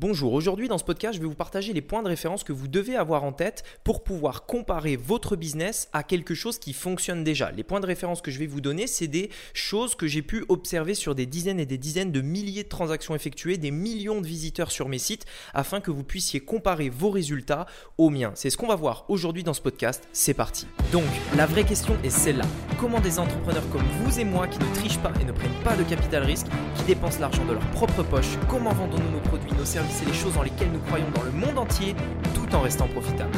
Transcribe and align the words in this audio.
Bonjour, 0.00 0.32
aujourd'hui 0.32 0.66
dans 0.66 0.78
ce 0.78 0.84
podcast, 0.84 1.16
je 1.16 1.20
vais 1.20 1.26
vous 1.26 1.34
partager 1.34 1.74
les 1.74 1.82
points 1.82 2.02
de 2.02 2.08
référence 2.08 2.42
que 2.42 2.54
vous 2.54 2.68
devez 2.68 2.96
avoir 2.96 3.22
en 3.22 3.32
tête 3.32 3.64
pour 3.84 4.02
pouvoir 4.02 4.46
comparer 4.46 4.96
votre 4.96 5.36
business 5.36 5.90
à 5.92 6.02
quelque 6.02 6.32
chose 6.34 6.58
qui 6.58 6.72
fonctionne 6.72 7.22
déjà. 7.22 7.50
Les 7.50 7.64
points 7.64 7.80
de 7.80 7.86
référence 7.86 8.22
que 8.22 8.30
je 8.30 8.38
vais 8.38 8.46
vous 8.46 8.62
donner, 8.62 8.86
c'est 8.86 9.08
des 9.08 9.28
choses 9.52 9.94
que 9.94 10.06
j'ai 10.06 10.22
pu 10.22 10.46
observer 10.48 10.94
sur 10.94 11.14
des 11.14 11.26
dizaines 11.26 11.60
et 11.60 11.66
des 11.66 11.76
dizaines 11.76 12.12
de 12.12 12.22
milliers 12.22 12.62
de 12.62 12.68
transactions 12.70 13.14
effectuées, 13.14 13.58
des 13.58 13.70
millions 13.70 14.22
de 14.22 14.26
visiteurs 14.26 14.72
sur 14.72 14.88
mes 14.88 14.96
sites, 14.96 15.26
afin 15.52 15.82
que 15.82 15.90
vous 15.90 16.02
puissiez 16.02 16.40
comparer 16.40 16.88
vos 16.88 17.10
résultats 17.10 17.66
aux 17.98 18.08
miens. 18.08 18.32
C'est 18.36 18.48
ce 18.48 18.56
qu'on 18.56 18.68
va 18.68 18.76
voir 18.76 19.04
aujourd'hui 19.08 19.42
dans 19.42 19.52
ce 19.52 19.60
podcast. 19.60 20.08
C'est 20.14 20.32
parti. 20.32 20.66
Donc, 20.92 21.04
la 21.36 21.44
vraie 21.44 21.64
question 21.64 21.94
est 22.02 22.08
celle-là. 22.08 22.46
Comment 22.78 23.00
des 23.00 23.18
entrepreneurs 23.18 23.68
comme 23.68 23.84
vous 24.02 24.18
et 24.18 24.24
moi 24.24 24.48
qui 24.48 24.60
ne 24.60 24.74
trichent 24.76 25.00
pas 25.00 25.12
et 25.20 25.26
ne 25.26 25.32
prennent 25.32 25.62
pas 25.62 25.76
de 25.76 25.82
capital 25.82 26.22
risque, 26.22 26.46
qui 26.76 26.84
dépensent 26.84 27.20
l'argent 27.20 27.44
de 27.44 27.52
leur 27.52 27.70
propre 27.72 28.02
poche, 28.02 28.38
comment 28.48 28.72
vendons-nous 28.72 29.10
nos 29.10 29.20
produits, 29.28 29.52
nos 29.58 29.66
services 29.66 29.89
c'est 29.90 30.06
les 30.06 30.14
choses 30.14 30.34
dans 30.34 30.42
lesquelles 30.42 30.72
nous 30.72 30.80
croyons 30.80 31.10
dans 31.14 31.22
le 31.22 31.32
monde 31.32 31.58
entier 31.58 31.94
tout 32.34 32.54
en 32.54 32.60
restant 32.60 32.88
profitable 32.88 33.32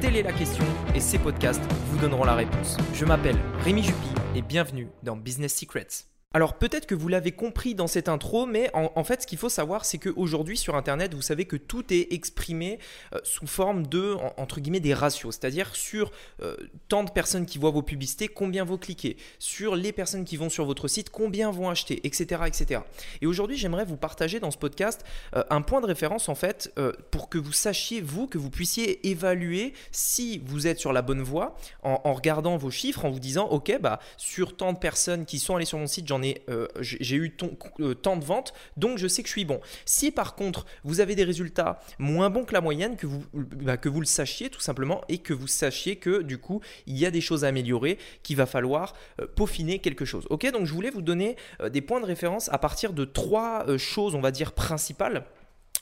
Telle 0.00 0.16
est 0.16 0.22
la 0.22 0.32
question 0.32 0.64
et 0.94 1.00
ces 1.00 1.18
podcasts 1.18 1.62
vous 1.90 1.98
donneront 1.98 2.24
la 2.24 2.34
réponse. 2.34 2.76
Je 2.94 3.04
m'appelle 3.04 3.36
Rémi 3.64 3.82
Jupy 3.82 4.08
et 4.36 4.42
bienvenue 4.42 4.88
dans 5.02 5.16
Business 5.16 5.56
Secrets. 5.56 6.06
Alors 6.34 6.58
peut-être 6.58 6.84
que 6.84 6.94
vous 6.94 7.08
l'avez 7.08 7.32
compris 7.32 7.74
dans 7.74 7.86
cette 7.86 8.06
intro, 8.06 8.44
mais 8.44 8.70
en, 8.74 9.02
fait 9.02 9.22
ce 9.22 9.26
qu'il 9.26 9.38
faut 9.38 9.48
savoir 9.48 9.86
c'est 9.86 9.96
qu'aujourd'hui 9.96 10.58
sur 10.58 10.76
Internet 10.76 11.14
vous 11.14 11.22
savez 11.22 11.46
que 11.46 11.56
tout 11.56 11.90
est 11.90 12.12
exprimé 12.12 12.78
euh, 13.14 13.18
sous 13.24 13.46
forme 13.46 13.86
de, 13.86 14.14
entre 14.36 14.60
guillemets, 14.60 14.78
des 14.78 14.92
ratios, 14.92 15.34
c'est-à-dire 15.34 15.74
sur 15.74 16.12
euh, 16.42 16.54
tant 16.88 17.02
de 17.02 17.10
personnes 17.10 17.46
qui 17.46 17.56
voient 17.56 17.70
vos 17.70 17.80
publicités, 17.80 18.28
combien 18.28 18.64
vont 18.64 18.76
cliquer, 18.76 19.16
sur 19.38 19.74
les 19.74 19.90
personnes 19.90 20.26
qui 20.26 20.36
vont 20.36 20.50
sur 20.50 20.66
votre 20.66 20.86
site, 20.86 21.08
combien 21.08 21.50
vont 21.50 21.70
acheter, 21.70 22.06
etc. 22.06 22.42
etc. 22.46 22.82
Et 23.22 23.26
aujourd'hui 23.26 23.56
j'aimerais 23.56 23.86
vous 23.86 23.96
partager 23.96 24.38
dans 24.38 24.50
ce 24.50 24.58
podcast 24.58 25.06
euh, 25.34 25.42
un 25.48 25.62
point 25.62 25.80
de 25.80 25.86
référence 25.86 26.28
en 26.28 26.34
fait 26.34 26.74
pour 27.10 27.30
que 27.30 27.38
vous 27.38 27.52
sachiez, 27.52 28.02
vous, 28.02 28.26
que 28.26 28.36
vous 28.36 28.50
puissiez 28.50 29.08
évaluer 29.08 29.72
si 29.92 30.42
vous 30.44 30.66
êtes 30.66 30.78
sur 30.78 30.92
la 30.92 31.00
bonne 31.00 31.22
voie 31.22 31.56
en, 31.82 32.12
regardant 32.12 32.58
vos 32.58 32.70
chiffres, 32.70 33.06
en 33.06 33.10
vous 33.10 33.18
disant 33.18 33.46
ok, 33.46 33.78
bah, 33.80 33.98
sur 34.18 34.58
tant 34.58 34.74
de 34.74 34.78
personnes 34.78 35.24
qui 35.24 35.38
sont 35.38 35.56
allées 35.56 35.64
sur 35.64 35.78
mon 35.78 35.86
site, 35.86 36.06
j'en 36.06 36.17
euh, 36.48 36.66
j'ai 36.80 37.16
eu 37.16 37.34
euh, 37.80 37.94
tant 37.94 38.16
de 38.16 38.24
ventes, 38.24 38.52
donc 38.76 38.98
je 38.98 39.08
sais 39.08 39.22
que 39.22 39.28
je 39.28 39.32
suis 39.32 39.44
bon. 39.44 39.60
Si 39.84 40.10
par 40.10 40.34
contre 40.34 40.66
vous 40.84 41.00
avez 41.00 41.14
des 41.14 41.24
résultats 41.24 41.80
moins 41.98 42.30
bons 42.30 42.44
que 42.44 42.52
la 42.52 42.60
moyenne, 42.60 42.96
que 42.96 43.06
vous, 43.06 43.22
bah, 43.32 43.76
le 43.82 44.04
sachiez 44.04 44.50
tout 44.50 44.60
simplement 44.60 45.02
et 45.08 45.18
que 45.18 45.32
vous 45.32 45.46
sachiez 45.46 45.96
que 45.96 46.22
du 46.22 46.38
coup 46.38 46.60
il 46.86 46.96
y 46.96 47.06
a 47.06 47.10
des 47.10 47.20
choses 47.20 47.44
à 47.44 47.48
améliorer, 47.48 47.98
qu'il 48.22 48.36
va 48.36 48.46
falloir 48.46 48.94
euh, 49.20 49.26
peaufiner 49.26 49.78
quelque 49.78 50.04
chose. 50.04 50.26
Ok, 50.30 50.50
donc 50.52 50.66
je 50.66 50.72
voulais 50.72 50.90
vous 50.90 51.02
donner 51.02 51.36
des 51.70 51.80
points 51.80 52.00
de 52.00 52.06
référence 52.06 52.48
à 52.50 52.58
partir 52.58 52.92
de 52.92 53.04
trois 53.04 53.66
choses, 53.76 54.14
on 54.14 54.20
va 54.20 54.30
dire 54.30 54.52
principales 54.52 55.24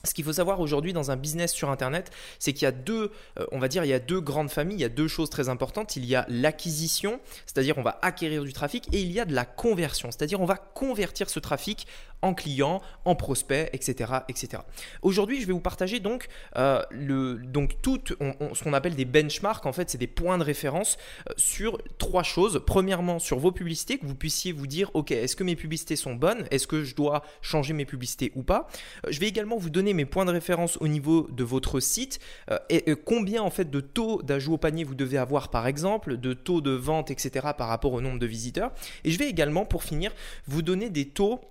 ce 0.03 0.13
qu'il 0.13 0.23
faut 0.23 0.33
savoir 0.33 0.59
aujourd'hui 0.59 0.93
dans 0.93 1.11
un 1.11 1.15
business 1.15 1.51
sur 1.51 1.69
Internet, 1.69 2.11
c'est 2.39 2.53
qu'il 2.53 2.63
y 2.63 2.67
a 2.67 2.71
deux, 2.71 3.11
euh, 3.39 3.45
on 3.51 3.59
va 3.59 3.67
dire, 3.67 3.83
il 3.83 3.89
y 3.89 3.93
a 3.93 3.99
deux 3.99 4.21
grandes 4.21 4.51
familles, 4.51 4.77
il 4.77 4.81
y 4.81 4.85
a 4.85 4.89
deux 4.89 5.07
choses 5.07 5.29
très 5.29 5.49
importantes. 5.49 5.95
Il 5.95 6.05
y 6.05 6.15
a 6.15 6.25
l'acquisition, 6.29 7.19
c'est-à-dire 7.45 7.77
on 7.77 7.83
va 7.83 7.99
acquérir 8.01 8.43
du 8.43 8.53
trafic, 8.53 8.87
et 8.93 9.01
il 9.01 9.11
y 9.11 9.19
a 9.19 9.25
de 9.25 9.33
la 9.33 9.45
conversion, 9.45 10.11
c'est-à-dire 10.11 10.39
on 10.39 10.45
va 10.45 10.57
convertir 10.57 11.29
ce 11.29 11.39
trafic 11.39 11.87
en 12.21 12.33
client, 12.33 12.81
en 13.05 13.15
prospect, 13.15 13.69
etc. 13.73 14.11
etc. 14.27 14.63
Aujourd'hui, 15.01 15.41
je 15.41 15.47
vais 15.47 15.53
vous 15.53 15.59
partager 15.59 15.99
donc, 15.99 16.27
euh, 16.55 16.81
le, 16.89 17.35
donc 17.35 17.81
tout 17.81 17.99
ce 18.07 18.63
qu'on 18.63 18.73
appelle 18.73 18.95
des 18.95 19.05
benchmarks, 19.05 19.65
en 19.65 19.73
fait, 19.73 19.89
c'est 19.89 19.97
des 19.97 20.07
points 20.07 20.37
de 20.37 20.43
référence 20.43 20.97
euh, 21.29 21.33
sur 21.37 21.77
trois 21.97 22.23
choses. 22.23 22.61
Premièrement, 22.65 23.19
sur 23.19 23.39
vos 23.39 23.51
publicités, 23.51 23.97
que 23.97 24.05
vous 24.05 24.15
puissiez 24.15 24.51
vous 24.51 24.67
dire, 24.67 24.89
ok, 24.93 25.11
est-ce 25.11 25.35
que 25.35 25.43
mes 25.43 25.55
publicités 25.55 25.95
sont 25.95 26.15
bonnes? 26.15 26.47
Est-ce 26.51 26.67
que 26.67 26.83
je 26.83 26.95
dois 26.95 27.23
changer 27.41 27.73
mes 27.73 27.85
publicités 27.85 28.31
ou 28.35 28.43
pas? 28.43 28.67
Je 29.07 29.19
vais 29.19 29.27
également 29.27 29.57
vous 29.57 29.69
donner 29.69 29.93
mes 29.93 30.05
points 30.05 30.25
de 30.25 30.31
référence 30.31 30.77
au 30.81 30.87
niveau 30.87 31.27
de 31.31 31.43
votre 31.43 31.79
site 31.79 32.19
euh, 32.51 32.57
et 32.69 32.95
combien 32.95 33.43
en 33.43 33.49
fait 33.49 33.69
de 33.69 33.79
taux 33.79 34.21
d'ajout 34.21 34.53
au 34.53 34.57
panier 34.57 34.83
vous 34.83 34.95
devez 34.95 35.17
avoir 35.17 35.49
par 35.49 35.67
exemple, 35.67 36.17
de 36.17 36.33
taux 36.33 36.61
de 36.61 36.71
vente, 36.71 37.11
etc. 37.11 37.47
par 37.57 37.67
rapport 37.67 37.93
au 37.93 38.01
nombre 38.01 38.19
de 38.19 38.25
visiteurs. 38.25 38.71
Et 39.03 39.11
je 39.11 39.19
vais 39.19 39.29
également 39.29 39.65
pour 39.65 39.83
finir 39.83 40.13
vous 40.47 40.61
donner 40.61 40.89
des 40.89 41.07
taux 41.07 41.41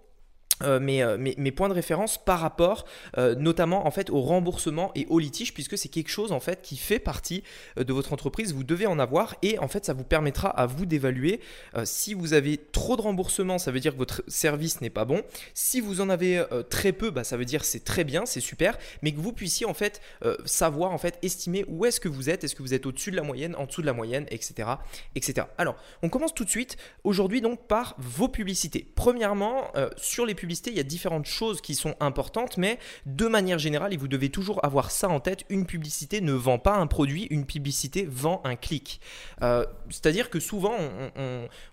euh, 0.62 0.76
euh, 0.76 1.18
mes, 1.18 1.34
mes, 1.36 1.50
points 1.50 1.68
de 1.68 1.74
référence 1.74 2.16
par 2.16 2.40
rapport 2.40 2.86
euh, 3.18 3.34
notamment 3.34 3.86
en 3.86 3.90
fait 3.90 4.08
au 4.08 4.20
remboursement 4.20 4.90
et 4.94 5.06
au 5.08 5.18
litige 5.18 5.52
puisque 5.52 5.76
c'est 5.76 5.88
quelque 5.88 6.08
chose 6.08 6.32
en 6.32 6.40
fait 6.40 6.62
qui 6.62 6.76
fait 6.76 6.98
partie 6.98 7.42
de 7.76 7.92
votre 7.92 8.12
entreprise. 8.12 8.54
Vous 8.54 8.64
devez 8.64 8.86
en 8.86 8.98
avoir 8.98 9.36
et 9.42 9.58
en 9.58 9.68
fait 9.68 9.84
ça 9.84 9.92
vous 9.92 10.04
permettra 10.04 10.48
à 10.48 10.66
vous 10.66 10.86
d'évaluer 10.86 11.40
si 11.84 12.14
vous 12.14 12.32
avez 12.32 12.58
trop 12.58 12.96
de 12.96 13.02
remboursement 13.02 13.58
ça 13.58 13.70
veut 13.70 13.80
dire 13.80 13.92
que 13.92 13.98
votre 13.98 14.22
service 14.28 14.80
n'est 14.80 14.90
pas 14.90 15.04
bon. 15.04 15.22
Si 15.54 15.80
vous 15.80 16.00
en 16.00 16.08
avez 16.08 16.42
très 16.70 16.92
peu 16.92 17.10
bah, 17.10 17.24
ça 17.24 17.36
veut 17.36 17.44
dire 17.44 17.64
c'est 17.64 17.84
très 17.84 18.04
bien 18.04 18.24
c'est 18.26 18.40
super. 18.40 18.78
Mais 19.02 19.12
que 19.12 19.20
vous 19.20 19.32
puissiez 19.32 19.66
en 19.66 19.74
fait 19.74 20.00
savoir 20.44 20.92
en 20.92 20.98
fait 20.98 21.18
estimer 21.22 21.64
où 21.68 21.84
est-ce 21.84 22.00
que 22.00 22.08
vous 22.08 22.30
êtes. 22.30 22.44
Est-ce 22.44 22.54
que 22.54 22.62
vous 22.62 22.74
êtes 22.74 22.86
au-dessus 22.86 23.10
de 23.10 23.16
la 23.16 23.22
moyenne 23.22 23.54
en 23.56 23.66
dessous 23.66 23.82
de 23.82 23.86
la 23.86 23.92
moyenne 23.92 24.26
etc 24.30 24.70
etc 25.14 25.46
alors 25.58 25.76
on 26.02 26.08
commence 26.08 26.34
tout 26.34 26.44
de 26.44 26.50
suite 26.50 26.76
aujourd'hui 27.04 27.40
donc 27.40 27.66
par 27.66 27.94
vos 27.98 28.28
publicités. 28.28 28.86
Premièrement 28.94 29.70
sur 29.96 30.24
les 30.24 30.34
publicités 30.34 30.45
il 30.46 30.76
y 30.76 30.80
a 30.80 30.84
différentes 30.84 31.26
choses 31.26 31.60
qui 31.60 31.74
sont 31.74 31.94
importantes, 32.00 32.56
mais 32.56 32.78
de 33.06 33.26
manière 33.26 33.58
générale, 33.58 33.92
et 33.92 33.96
vous 33.96 34.08
devez 34.08 34.30
toujours 34.30 34.64
avoir 34.64 34.90
ça 34.90 35.08
en 35.08 35.20
tête, 35.20 35.44
une 35.48 35.66
publicité 35.66 36.20
ne 36.20 36.32
vend 36.32 36.58
pas 36.58 36.76
un 36.76 36.86
produit, 36.86 37.24
une 37.30 37.46
publicité 37.46 38.06
vend 38.08 38.40
un 38.44 38.56
clic. 38.56 39.00
Euh, 39.42 39.64
c'est-à-dire 39.90 40.30
que 40.30 40.40
souvent, 40.40 40.76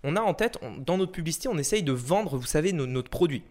on, 0.04 0.16
a 0.16 0.22
en 0.22 0.34
tête, 0.34 0.60
dans 0.86 0.98
notre 0.98 1.12
publicité, 1.12 1.48
on 1.48 1.58
essaye 1.58 1.84
de 1.84 1.92
vendre, 1.92 2.38
vous 2.38 2.46
savez, 2.46 2.74
notre 2.74 3.10
produit 3.10 3.44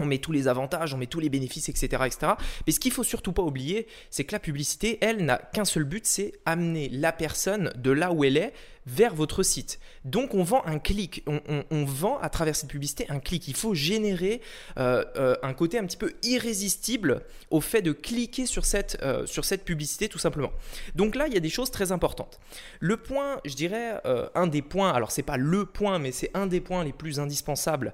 on 0.00 0.04
met 0.04 0.18
tous 0.18 0.32
les 0.32 0.48
avantages, 0.48 0.94
on 0.94 0.96
met 0.96 1.06
tous 1.06 1.20
les 1.20 1.28
bénéfices, 1.28 1.68
etc. 1.68 2.02
etc. 2.06 2.32
Mais 2.66 2.72
ce 2.72 2.80
qu'il 2.80 2.92
faut 2.92 3.02
surtout 3.02 3.32
pas 3.32 3.42
oublier, 3.42 3.86
c'est 4.10 4.24
que 4.24 4.32
la 4.32 4.38
publicité, 4.38 4.98
elle, 5.00 5.24
n'a 5.24 5.38
qu'un 5.38 5.64
seul 5.64 5.84
but, 5.84 6.06
c'est 6.06 6.32
amener 6.46 6.88
la 6.88 7.12
personne 7.12 7.72
de 7.76 7.90
là 7.90 8.12
où 8.12 8.24
elle 8.24 8.36
est 8.36 8.52
vers 8.88 9.14
votre 9.14 9.42
site. 9.42 9.78
Donc 10.04 10.34
on 10.34 10.42
vend 10.42 10.62
un 10.64 10.78
clic, 10.78 11.22
on, 11.26 11.84
vend 11.84 12.18
à 12.18 12.30
travers 12.30 12.56
cette 12.56 12.70
publicité 12.70 13.06
un 13.10 13.20
clic. 13.20 13.46
Il 13.46 13.54
faut 13.54 13.74
générer 13.74 14.40
euh, 14.78 15.04
euh, 15.16 15.36
un 15.42 15.52
côté 15.52 15.78
un 15.78 15.84
petit 15.84 15.96
peu 15.96 16.14
irrésistible 16.22 17.22
au 17.50 17.60
fait 17.60 17.82
de 17.82 17.92
cliquer 17.92 18.46
sur 18.46 18.64
cette, 18.64 18.98
euh, 19.02 19.26
sur 19.26 19.44
cette 19.44 19.64
publicité 19.64 20.08
tout 20.08 20.18
simplement. 20.18 20.50
Donc 20.94 21.14
là, 21.14 21.26
il 21.26 21.34
y 21.34 21.36
a 21.36 21.40
des 21.40 21.50
choses 21.50 21.70
très 21.70 21.92
importantes. 21.92 22.40
Le 22.80 22.96
point, 22.96 23.40
je 23.44 23.54
dirais, 23.54 24.00
un 24.34 24.46
des 24.46 24.62
points, 24.62 24.90
alors 24.92 25.10
c'est 25.10 25.22
pas 25.22 25.36
le 25.36 25.66
point, 25.66 25.98
mais 25.98 26.12
c'est 26.12 26.30
un 26.34 26.46
des 26.46 26.60
points 26.60 26.84
les 26.84 26.92
plus 26.92 27.20
indispensables 27.20 27.92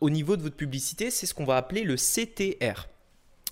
au 0.00 0.10
niveau 0.10 0.36
de 0.36 0.42
votre 0.42 0.56
publicité, 0.56 1.10
c'est 1.10 1.26
ce 1.26 1.34
qu'on 1.34 1.44
va 1.44 1.56
appeler 1.56 1.82
le 1.82 1.96
CTR. 1.96 2.88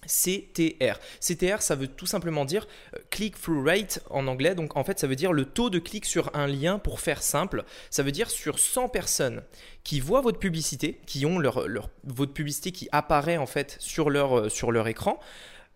CTR. 0.07 0.99
CTR, 1.21 1.63
ça 1.63 1.75
veut 1.75 1.89
tout 1.89 2.07
simplement 2.07 2.45
dire 2.45 2.67
euh, 2.95 2.99
click-through 3.11 3.67
rate 3.67 4.01
en 4.11 4.27
anglais. 4.27 4.55
Donc 4.55 4.77
en 4.77 4.85
fait, 4.85 4.99
ça 4.99 5.07
veut 5.07 5.17
dire 5.17 5.33
le 5.33 5.45
taux 5.45 5.71
de 5.71 5.79
clic 5.79 6.05
sur 6.05 6.31
un 6.35 6.47
lien 6.47 6.79
pour 6.79 7.01
faire 7.01 7.23
simple. 7.23 7.65
Ça 7.91 8.03
veut 8.03 8.13
dire 8.13 8.31
sur 8.31 8.59
100 8.59 8.89
personnes 8.89 9.43
qui 9.85 10.01
voient 10.01 10.21
votre 10.21 10.39
publicité, 10.39 11.01
qui 11.07 11.27
ont 11.27 11.39
leur, 11.39 11.67
votre 12.05 12.33
publicité 12.33 12.73
qui 12.73 12.89
apparaît 12.93 13.37
en 13.37 13.47
fait 13.47 13.77
sur 13.79 14.11
leur, 14.11 14.39
euh, 14.39 14.49
sur 14.49 14.73
leur 14.73 14.89
écran, 14.89 15.21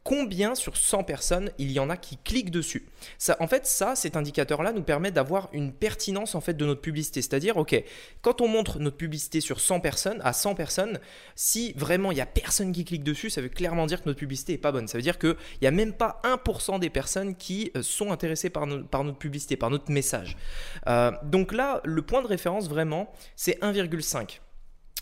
combien 0.04 0.54
sur 0.54 0.76
100 0.76 1.04
personnes 1.04 1.50
il 1.58 1.72
y 1.72 1.80
en 1.80 1.90
a 1.90 1.96
qui 1.96 2.18
cliquent 2.18 2.50
dessus. 2.50 2.86
En 3.40 3.48
fait, 3.48 3.66
ça, 3.66 3.96
cet 3.96 4.16
indicateur-là 4.16 4.72
nous 4.72 4.82
permet 4.82 5.10
d'avoir 5.10 5.48
une 5.52 5.72
pertinence 5.72 6.34
en 6.34 6.40
fait 6.40 6.54
de 6.54 6.64
notre 6.66 6.82
publicité. 6.82 7.22
C'est-à-dire, 7.22 7.56
ok, 7.56 7.82
quand 8.20 8.40
on 8.42 8.48
montre 8.48 8.78
notre 8.78 8.98
publicité 8.98 9.40
sur 9.40 9.60
100 9.60 9.80
personnes, 9.80 10.20
à 10.22 10.34
100 10.34 10.54
personnes, 10.54 11.00
si 11.34 11.72
vraiment 11.72 12.12
il 12.12 12.16
n'y 12.16 12.20
a 12.20 12.26
personne 12.26 12.70
qui 12.72 12.84
clique 12.84 13.02
dessus, 13.02 13.30
ça 13.30 13.40
veut 13.40 13.48
clairement 13.48 13.86
dire 13.86 14.02
que 14.02 14.08
notre 14.08 14.18
publicité 14.18 14.52
est 14.52 14.58
pas 14.58 14.72
bonne. 14.72 14.86
Ça 14.88 14.98
veut 14.98 15.02
dire 15.02 15.18
qu'il 15.18 15.36
n'y 15.62 15.68
a 15.68 15.72
même 15.72 15.94
pas 15.94 16.20
1% 16.24 16.78
des 16.78 16.90
personnes 16.90 17.34
qui 17.34 17.72
euh, 17.76 17.82
sont 17.82 18.12
intéressées 18.12 18.50
par, 18.50 18.66
par 18.90 19.04
notre 19.04 19.18
publicité, 19.18 19.56
par 19.56 19.70
notre 19.70 19.90
message. 19.90 20.36
Euh, 20.86 21.12
donc 21.24 21.52
là, 21.52 21.80
le 21.84 22.02
point 22.02 22.22
de 22.22 22.26
référence 22.26 22.68
vraiment, 22.68 23.10
c'est 23.36 23.58
1,5 23.62 24.40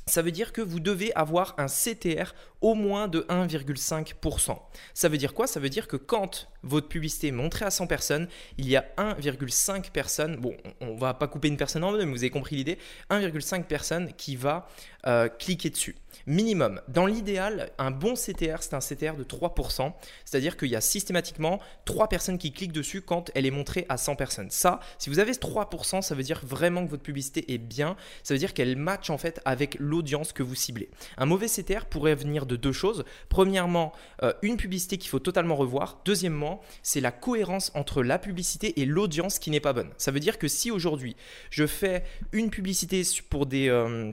ça 0.07 0.23
veut 0.23 0.31
dire 0.31 0.53
que 0.53 0.61
vous 0.61 0.81
devez 0.81 1.15
avoir 1.15 1.55
un 1.59 1.67
CTR 1.67 2.33
au 2.61 2.75
moins 2.75 3.09
de 3.09 3.21
1,5%. 3.29 4.59
Ça 4.95 5.09
veut 5.09 5.19
dire 5.19 5.35
quoi? 5.35 5.47
Ça 5.47 5.61
veut 5.61 5.69
dire 5.69 5.89
que 5.89 5.97
quand 5.97 6.49
votre 6.63 6.89
publicité 6.89 7.33
montrée 7.33 7.65
à 7.65 7.71
100 7.71 7.87
personnes, 7.87 8.29
il 8.59 8.69
y 8.69 8.77
a 8.77 8.85
1,5 8.99 9.91
personnes, 9.91 10.37
bon, 10.37 10.57
on 10.81 10.95
va 10.95 11.15
pas 11.15 11.29
couper 11.29 11.49
une 11.49 11.57
personne 11.57 11.85
en 11.85 11.93
deux, 11.93 12.05
mais 12.05 12.13
vous 12.13 12.19
avez 12.19 12.31
compris 12.31 12.57
l'idée, 12.57 12.79
1,5 13.11 13.65
personnes 13.65 14.13
qui 14.17 14.37
va 14.37 14.69
euh, 15.07 15.29
cliquer 15.29 15.71
dessus. 15.71 15.97
Minimum. 16.27 16.81
Dans 16.89 17.07
l'idéal, 17.07 17.71
un 17.79 17.91
bon 17.91 18.15
CTR, 18.15 18.59
c'est 18.61 18.75
un 18.75 18.81
CTR 18.81 19.17
de 19.17 19.25
3%, 19.25 19.93
c'est-à-dire 20.25 20.57
qu'il 20.57 20.69
y 20.69 20.77
a 20.77 20.81
systématiquement 20.81 21.59
3 21.85 22.09
personnes 22.09 22.39
qui 22.39 22.53
cliquent 22.53 22.73
dessus 22.73 23.03
quand 23.03 23.31
elle 23.35 23.47
est 23.47 23.51
montrée 23.51 23.87
à 23.89 23.97
100 23.97 24.15
personnes. 24.15 24.51
Ça, 24.51 24.81
si 24.99 25.11
vous 25.11 25.19
avez 25.19 25.33
ce 25.33 25.41
3%, 25.41 26.03
ça 26.03 26.15
veut 26.15 26.23
dire 26.23 26.41
vraiment 26.45 26.85
que 26.85 26.91
votre 26.91 27.03
publicité 27.03 27.53
est 27.53 27.59
bien, 27.59 27.97
ça 28.23 28.35
veut 28.35 28.39
dire 28.39 28.55
qu'elle 28.55 28.77
match 28.77 29.11
en 29.11 29.19
fait 29.19 29.41
avec 29.45 29.77
l'audience 29.81 30.33
que 30.33 30.43
vous 30.43 30.55
ciblez. 30.55 30.91
Un 31.17 31.27
mauvais 31.27 31.47
CTR 31.47 31.87
pourrait 31.87 32.15
venir 32.15 32.47
de 32.47 32.57
deux 32.57 32.73
choses. 32.73 33.05
Premièrement, 33.29 33.93
euh, 34.23 34.33
une 34.43 34.57
publicité 34.57 34.99
qu'il 34.99 35.11
faut 35.11 35.19
totalement 35.19 35.57
revoir. 35.57 36.01
Deuxièmement, 36.05 36.52
c'est 36.83 37.01
la 37.01 37.13
cohérence 37.13 37.71
entre 37.75 38.03
la 38.03 38.19
publicité 38.19 38.81
et 38.81 38.87
l'audience 38.87 39.39
qui 39.39 39.51
n'est 39.51 39.61
pas 39.61 39.73
bonne. 39.73 39.91
Ça 39.99 40.11
veut 40.11 40.21
dire 40.21 40.39
que 40.39 40.49
si 40.49 40.71
aujourd'hui 40.71 41.17
je 41.51 41.67
fais 41.67 42.05
une 42.33 42.51
publicité 42.51 43.03
pour 43.29 43.47
des... 43.47 43.69
Euh, 43.69 44.13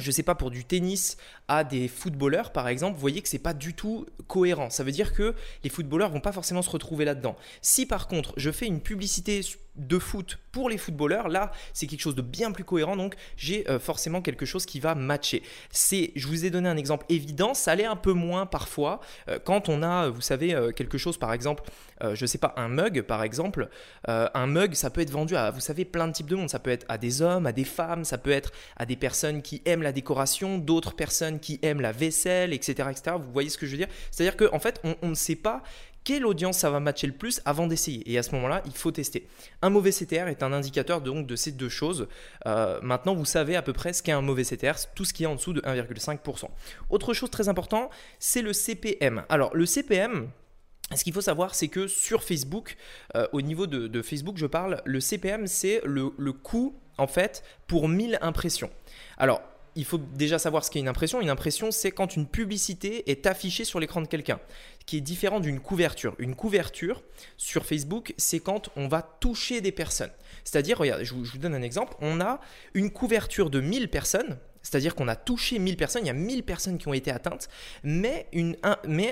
je 0.00 0.10
sais 0.10 0.22
pas, 0.22 0.34
pour 0.34 0.50
du 0.50 0.64
tennis 0.64 1.16
à 1.48 1.64
des 1.64 1.88
footballeurs, 1.88 2.52
par 2.52 2.68
exemple, 2.68 2.94
vous 2.94 3.00
voyez 3.00 3.22
que 3.22 3.28
c'est 3.28 3.38
pas 3.38 3.54
du 3.54 3.74
tout 3.74 4.06
cohérent. 4.26 4.70
Ça 4.70 4.84
veut 4.84 4.92
dire 4.92 5.12
que 5.12 5.34
les 5.64 5.70
footballeurs 5.70 6.10
vont 6.10 6.20
pas 6.20 6.32
forcément 6.32 6.62
se 6.62 6.70
retrouver 6.70 7.04
là-dedans. 7.04 7.36
Si 7.62 7.86
par 7.86 8.06
contre, 8.06 8.32
je 8.36 8.50
fais 8.50 8.66
une 8.66 8.80
publicité 8.80 9.40
de 9.78 9.98
foot 9.98 10.38
pour 10.52 10.68
les 10.68 10.78
footballeurs, 10.78 11.28
là, 11.28 11.52
c'est 11.72 11.86
quelque 11.86 12.00
chose 12.00 12.14
de 12.14 12.22
bien 12.22 12.52
plus 12.52 12.64
cohérent, 12.64 12.96
donc 12.96 13.14
j'ai 13.36 13.68
euh, 13.70 13.78
forcément 13.78 14.20
quelque 14.20 14.44
chose 14.44 14.66
qui 14.66 14.80
va 14.80 14.94
matcher. 14.94 15.42
C'est, 15.70 16.12
je 16.16 16.26
vous 16.26 16.44
ai 16.44 16.50
donné 16.50 16.68
un 16.68 16.76
exemple 16.76 17.06
évident, 17.08 17.54
ça 17.54 17.72
allait 17.72 17.84
un 17.84 17.96
peu 17.96 18.12
moins 18.12 18.46
parfois 18.46 19.00
euh, 19.28 19.38
quand 19.42 19.68
on 19.68 19.82
a, 19.82 20.08
vous 20.08 20.20
savez, 20.20 20.54
euh, 20.54 20.72
quelque 20.72 20.98
chose, 20.98 21.16
par 21.16 21.32
exemple, 21.32 21.62
je 22.12 22.26
sais 22.26 22.38
pas, 22.38 22.54
un 22.56 22.68
mug, 22.68 23.02
par 23.02 23.24
exemple, 23.24 23.68
un 24.06 24.46
mug, 24.46 24.74
ça 24.74 24.88
peut 24.88 25.00
être 25.00 25.10
vendu 25.10 25.34
à, 25.34 25.50
vous 25.50 25.58
savez, 25.58 25.84
plein 25.84 26.06
de 26.06 26.12
types 26.12 26.28
de 26.28 26.36
monde. 26.36 26.48
Ça 26.48 26.60
peut 26.60 26.70
être 26.70 26.86
à 26.88 26.96
des 26.96 27.22
hommes, 27.22 27.44
à 27.44 27.50
des 27.50 27.64
femmes, 27.64 28.04
ça 28.04 28.18
peut 28.18 28.30
être 28.30 28.52
à 28.76 28.86
des 28.86 28.94
personnes 28.94 29.42
qui 29.42 29.62
aiment 29.64 29.82
la 29.82 29.90
décoration, 29.90 30.58
d'autres 30.58 30.94
personnes 30.94 31.40
qui 31.40 31.58
aiment 31.62 31.80
la 31.80 31.90
vaisselle, 31.90 32.52
etc., 32.52 32.88
etc. 32.92 33.16
Vous 33.18 33.32
voyez 33.32 33.50
ce 33.50 33.58
que 33.58 33.66
je 33.66 33.72
veux 33.72 33.78
dire? 33.78 33.88
C'est-à-dire 34.12 34.36
qu'en 34.36 34.54
en 34.54 34.60
fait, 34.60 34.80
on 35.02 35.08
ne 35.08 35.14
sait 35.14 35.34
pas 35.34 35.64
quelle 36.08 36.24
audience 36.24 36.56
ça 36.56 36.70
va 36.70 36.80
matcher 36.80 37.06
le 37.06 37.12
plus 37.12 37.42
avant 37.44 37.66
d'essayer. 37.66 38.10
Et 38.10 38.16
à 38.16 38.22
ce 38.22 38.34
moment-là, 38.34 38.62
il 38.64 38.72
faut 38.72 38.90
tester. 38.90 39.28
Un 39.60 39.68
mauvais 39.68 39.90
CTR 39.90 40.28
est 40.28 40.42
un 40.42 40.54
indicateur 40.54 41.02
donc 41.02 41.26
de 41.26 41.36
ces 41.36 41.52
deux 41.52 41.68
choses. 41.68 42.08
Euh, 42.46 42.80
maintenant, 42.80 43.14
vous 43.14 43.26
savez 43.26 43.56
à 43.56 43.60
peu 43.60 43.74
près 43.74 43.92
ce 43.92 44.02
qu'est 44.02 44.12
un 44.12 44.22
mauvais 44.22 44.42
CTR, 44.42 44.72
tout 44.94 45.04
ce 45.04 45.12
qui 45.12 45.24
est 45.24 45.26
en 45.26 45.34
dessous 45.34 45.52
de 45.52 45.60
1,5%. 45.60 46.46
Autre 46.88 47.12
chose 47.12 47.30
très 47.30 47.50
importante, 47.50 47.90
c'est 48.18 48.40
le 48.40 48.54
CPM. 48.54 49.22
Alors, 49.28 49.54
le 49.54 49.66
CPM, 49.66 50.30
ce 50.96 51.04
qu'il 51.04 51.12
faut 51.12 51.20
savoir, 51.20 51.54
c'est 51.54 51.68
que 51.68 51.86
sur 51.86 52.24
Facebook, 52.24 52.78
euh, 53.14 53.28
au 53.34 53.42
niveau 53.42 53.66
de, 53.66 54.00
Facebook, 54.00 54.38
je 54.38 54.46
parle, 54.46 54.80
le 54.86 55.00
CPM, 55.00 55.46
c'est 55.46 55.82
le, 55.84 56.12
le 56.16 56.32
coût, 56.32 56.74
en 56.96 57.06
fait, 57.06 57.44
pour 57.66 57.86
1000 57.86 58.18
impressions. 58.22 58.70
Alors, 59.18 59.42
il 59.78 59.84
faut 59.84 59.98
déjà 59.98 60.40
savoir 60.40 60.64
ce 60.64 60.70
qu'est 60.70 60.80
une 60.80 60.88
impression. 60.88 61.20
Une 61.20 61.30
impression, 61.30 61.70
c'est 61.70 61.92
quand 61.92 62.16
une 62.16 62.26
publicité 62.26 63.10
est 63.10 63.26
affichée 63.26 63.64
sur 63.64 63.78
l'écran 63.78 64.00
de 64.00 64.08
quelqu'un, 64.08 64.40
qui 64.88 64.96
est 64.96 65.02
différent 65.02 65.38
d'une 65.38 65.60
couverture. 65.60 66.14
Une 66.18 66.34
couverture 66.34 67.02
sur 67.36 67.66
Facebook, 67.66 68.14
c'est 68.16 68.40
quand 68.40 68.70
on 68.74 68.88
va 68.88 69.02
toucher 69.02 69.60
des 69.60 69.70
personnes. 69.70 70.10
C'est-à-dire, 70.44 70.78
regardez, 70.78 71.04
je 71.04 71.12
vous, 71.12 71.36
donne 71.36 71.54
un 71.54 71.60
exemple. 71.60 71.94
On 72.00 72.22
a 72.22 72.40
une 72.72 72.90
couverture 72.90 73.50
de 73.50 73.60
1000 73.60 73.90
personnes, 73.90 74.38
c'est-à-dire 74.62 74.94
qu'on 74.94 75.06
a 75.06 75.14
touché 75.14 75.58
1000 75.58 75.76
personnes, 75.76 76.04
il 76.04 76.06
y 76.06 76.10
a 76.10 76.14
1000 76.14 76.42
personnes 76.42 76.78
qui 76.78 76.88
ont 76.88 76.94
été 76.94 77.10
atteintes, 77.10 77.50
mais, 77.82 78.30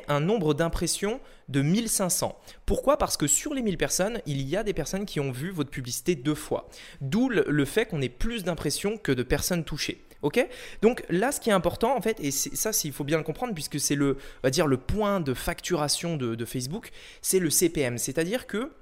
un 0.08 0.20
nombre 0.20 0.54
d'impressions 0.54 1.20
de 1.50 1.60
1500. 1.60 2.40
Pourquoi? 2.64 2.96
Parce 2.96 3.18
que 3.18 3.26
sur 3.26 3.52
les 3.52 3.60
1000 3.60 3.76
personnes, 3.76 4.22
il 4.24 4.40
y 4.48 4.56
a 4.56 4.62
des 4.62 4.72
personnes 4.72 5.04
qui 5.04 5.20
ont 5.20 5.30
vu 5.30 5.50
votre 5.50 5.68
publicité 5.68 6.14
deux 6.14 6.34
fois. 6.34 6.70
D'où 7.02 7.28
le, 7.28 7.64
fait 7.66 7.84
qu'on 7.84 8.00
ait 8.00 8.08
plus 8.08 8.44
d'impressions 8.44 8.96
que 8.96 9.12
de 9.12 9.22
personnes 9.22 9.62
touchées. 9.64 10.05
Ok 10.22 10.46
Donc 10.82 11.04
là, 11.08 11.32
ce 11.32 11.40
qui 11.40 11.50
est 11.50 11.54
important, 11.54 11.96
en 11.96 12.00
fait, 12.00 12.18
et 12.20 12.30
ça, 12.30 12.70
il 12.84 12.92
faut 12.92 13.04
bien 13.04 13.18
le 13.18 13.24
comprendre, 13.24 13.54
puisque 13.54 13.78
c'est 13.80 13.94
le, 13.94 14.16
va 14.42 14.50
dire, 14.50 14.66
le 14.66 14.76
point 14.76 15.20
de 15.20 15.34
facturation 15.34 16.16
de, 16.16 16.34
de 16.34 16.44
Facebook, 16.44 16.90
c'est 17.22 17.38
le 17.38 17.50
CPM. 17.50 17.98
C'est-à-dire 17.98 18.46
que 18.46 18.72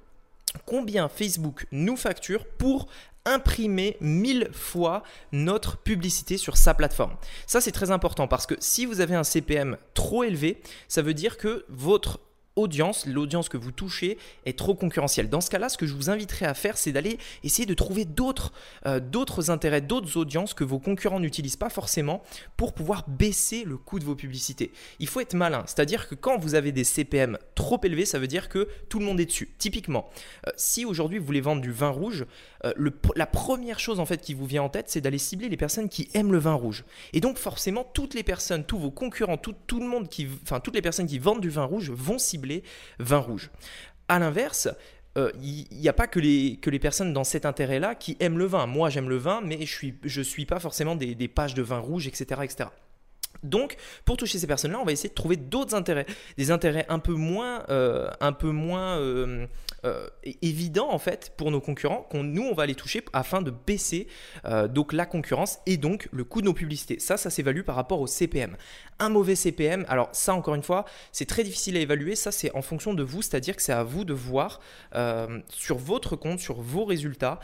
combien 0.65 1.09
Facebook 1.09 1.67
nous 1.71 1.97
facture 1.97 2.45
pour 2.45 2.87
imprimer 3.25 3.97
mille 4.01 4.49
fois 4.53 5.03
notre 5.31 5.77
publicité 5.77 6.37
sur 6.37 6.57
sa 6.57 6.73
plateforme. 6.73 7.15
Ça, 7.47 7.59
c'est 7.59 7.71
très 7.71 7.91
important 7.91 8.27
parce 8.27 8.45
que 8.45 8.55
si 8.59 8.85
vous 8.85 9.01
avez 9.01 9.15
un 9.15 9.23
CPM 9.23 9.77
trop 9.93 10.23
élevé, 10.23 10.61
ça 10.87 11.01
veut 11.01 11.15
dire 11.15 11.37
que 11.37 11.65
votre 11.69 12.19
audience, 12.55 13.05
l'audience 13.05 13.49
que 13.49 13.57
vous 13.57 13.71
touchez 13.71 14.17
est 14.45 14.57
trop 14.57 14.75
concurrentielle. 14.75 15.29
Dans 15.29 15.41
ce 15.41 15.49
cas-là, 15.49 15.69
ce 15.69 15.77
que 15.77 15.85
je 15.85 15.93
vous 15.93 16.09
inviterai 16.09 16.45
à 16.45 16.53
faire, 16.53 16.77
c'est 16.77 16.91
d'aller 16.91 17.17
essayer 17.43 17.65
de 17.65 17.73
trouver 17.73 18.05
d'autres 18.05 18.53
euh, 18.85 18.99
d'autres 18.99 19.51
intérêts, 19.51 19.81
d'autres 19.81 20.17
audiences 20.17 20.53
que 20.53 20.63
vos 20.63 20.79
concurrents 20.79 21.19
n'utilisent 21.19 21.57
pas 21.57 21.69
forcément 21.69 22.23
pour 22.57 22.73
pouvoir 22.73 23.05
baisser 23.07 23.63
le 23.65 23.77
coût 23.77 23.99
de 23.99 24.05
vos 24.05 24.15
publicités. 24.15 24.71
Il 24.99 25.07
faut 25.07 25.19
être 25.19 25.33
malin, 25.33 25.63
c'est-à-dire 25.67 26.07
que 26.07 26.15
quand 26.15 26.37
vous 26.37 26.55
avez 26.55 26.71
des 26.71 26.83
CPM 26.83 27.37
trop 27.55 27.79
élevés, 27.83 28.05
ça 28.05 28.19
veut 28.19 28.27
dire 28.27 28.49
que 28.49 28.69
tout 28.89 28.99
le 28.99 29.05
monde 29.05 29.19
est 29.19 29.25
dessus. 29.25 29.53
Typiquement, 29.57 30.09
euh, 30.47 30.51
si 30.55 30.85
aujourd'hui 30.85 31.19
vous 31.19 31.25
voulez 31.25 31.41
vendre 31.41 31.61
du 31.61 31.71
vin 31.71 31.89
rouge, 31.89 32.25
euh, 32.63 32.73
la 33.15 33.27
première 33.27 33.79
chose 33.79 33.99
en 33.99 34.05
fait 34.05 34.21
qui 34.21 34.33
vous 34.33 34.45
vient 34.45 34.63
en 34.63 34.69
tête, 34.69 34.89
c'est 34.89 35.01
d'aller 35.01 35.17
cibler 35.17 35.49
les 35.49 35.57
personnes 35.57 35.89
qui 35.89 36.09
aiment 36.13 36.31
le 36.31 36.39
vin 36.39 36.53
rouge. 36.53 36.85
Et 37.13 37.19
donc 37.19 37.37
forcément, 37.37 37.83
toutes 37.83 38.13
les 38.13 38.23
personnes, 38.23 38.63
tous 38.63 38.77
vos 38.77 38.91
concurrents, 38.91 39.37
tout, 39.37 39.55
tout 39.67 39.79
le 39.79 39.87
monde 39.87 40.07
qui, 40.09 40.27
enfin 40.43 40.59
toutes 40.59 40.75
les 40.75 40.81
personnes 40.81 41.07
qui 41.07 41.19
vendent 41.19 41.41
du 41.41 41.49
vin 41.49 41.65
rouge 41.65 41.91
vont 41.91 42.17
cibler 42.17 42.44
vin 42.99 43.17
rouge. 43.17 43.49
À 44.07 44.19
l'inverse, 44.19 44.69
il 45.15 45.21
euh, 45.21 45.31
n'y 45.71 45.87
a 45.87 45.93
pas 45.93 46.07
que 46.07 46.19
les, 46.19 46.57
que 46.57 46.69
personnes 46.77 47.13
dans 47.13 47.23
cet 47.23 47.45
intérêt-là 47.45 47.95
qui 47.95 48.17
aiment 48.19 48.37
le 48.37 48.45
vin. 48.45 48.65
Moi, 48.65 48.89
j'aime 48.89 49.09
le 49.09 49.17
vin, 49.17 49.41
mais 49.41 49.59
je 49.65 50.19
ne 50.19 50.23
suis, 50.23 50.45
pas 50.45 50.59
forcément 50.59 50.95
des, 50.95 51.15
des, 51.15 51.27
pages 51.27 51.53
de 51.53 51.61
vin 51.61 51.79
rouge, 51.79 52.07
etc. 52.07 52.41
etc. 52.43 52.69
Donc, 53.43 53.77
pour 54.03 54.17
toucher 54.17 54.39
ces 54.39 54.47
personnes-là, 54.47 54.79
on 54.79 54.85
va 54.85 54.91
essayer 54.91 55.09
de 55.09 55.13
trouver 55.13 55.37
d'autres 55.37 55.75
intérêts, 55.75 56.05
des 56.37 56.51
intérêts 56.51 56.85
un 56.89 56.99
peu 56.99 57.13
moins, 57.13 57.63
euh, 57.69 58.09
un 58.19 58.33
peu 58.33 58.49
moins 58.49 58.97
euh, 58.97 59.47
euh, 59.85 60.07
évidents 60.41 60.91
en 60.91 60.99
fait 60.99 61.33
pour 61.37 61.51
nos 61.51 61.61
concurrents, 61.61 62.07
qu'on 62.09 62.23
nous 62.23 62.43
on 62.43 62.53
va 62.53 62.65
les 62.65 62.75
toucher 62.75 63.03
afin 63.13 63.41
de 63.41 63.51
baisser 63.51 64.07
donc 64.69 64.93
la 64.93 65.05
concurrence 65.05 65.59
et 65.65 65.77
donc 65.77 66.07
le 66.11 66.23
coût 66.23 66.41
de 66.41 66.45
nos 66.45 66.53
publicités. 66.53 66.99
Ça, 66.99 67.17
ça 67.17 67.29
s'évalue 67.29 67.61
par 67.61 67.75
rapport 67.75 67.99
au 67.99 68.07
CPM. 68.07 68.57
Un 68.99 69.09
mauvais 69.09 69.35
CPM, 69.35 69.85
alors 69.87 70.09
ça 70.13 70.33
encore 70.33 70.55
une 70.55 70.63
fois, 70.63 70.85
c'est 71.11 71.25
très 71.25 71.43
difficile 71.43 71.77
à 71.77 71.79
évaluer. 71.79 72.15
Ça, 72.15 72.31
c'est 72.31 72.53
en 72.55 72.61
fonction 72.61 72.93
de 72.93 73.03
vous, 73.03 73.21
c'est-à-dire 73.21 73.55
que 73.55 73.61
c'est 73.61 73.73
à 73.73 73.83
vous 73.83 74.05
de 74.05 74.13
voir 74.13 74.59
sur 75.49 75.77
votre 75.77 76.15
compte, 76.15 76.39
sur 76.39 76.61
vos 76.61 76.85
résultats, 76.85 77.39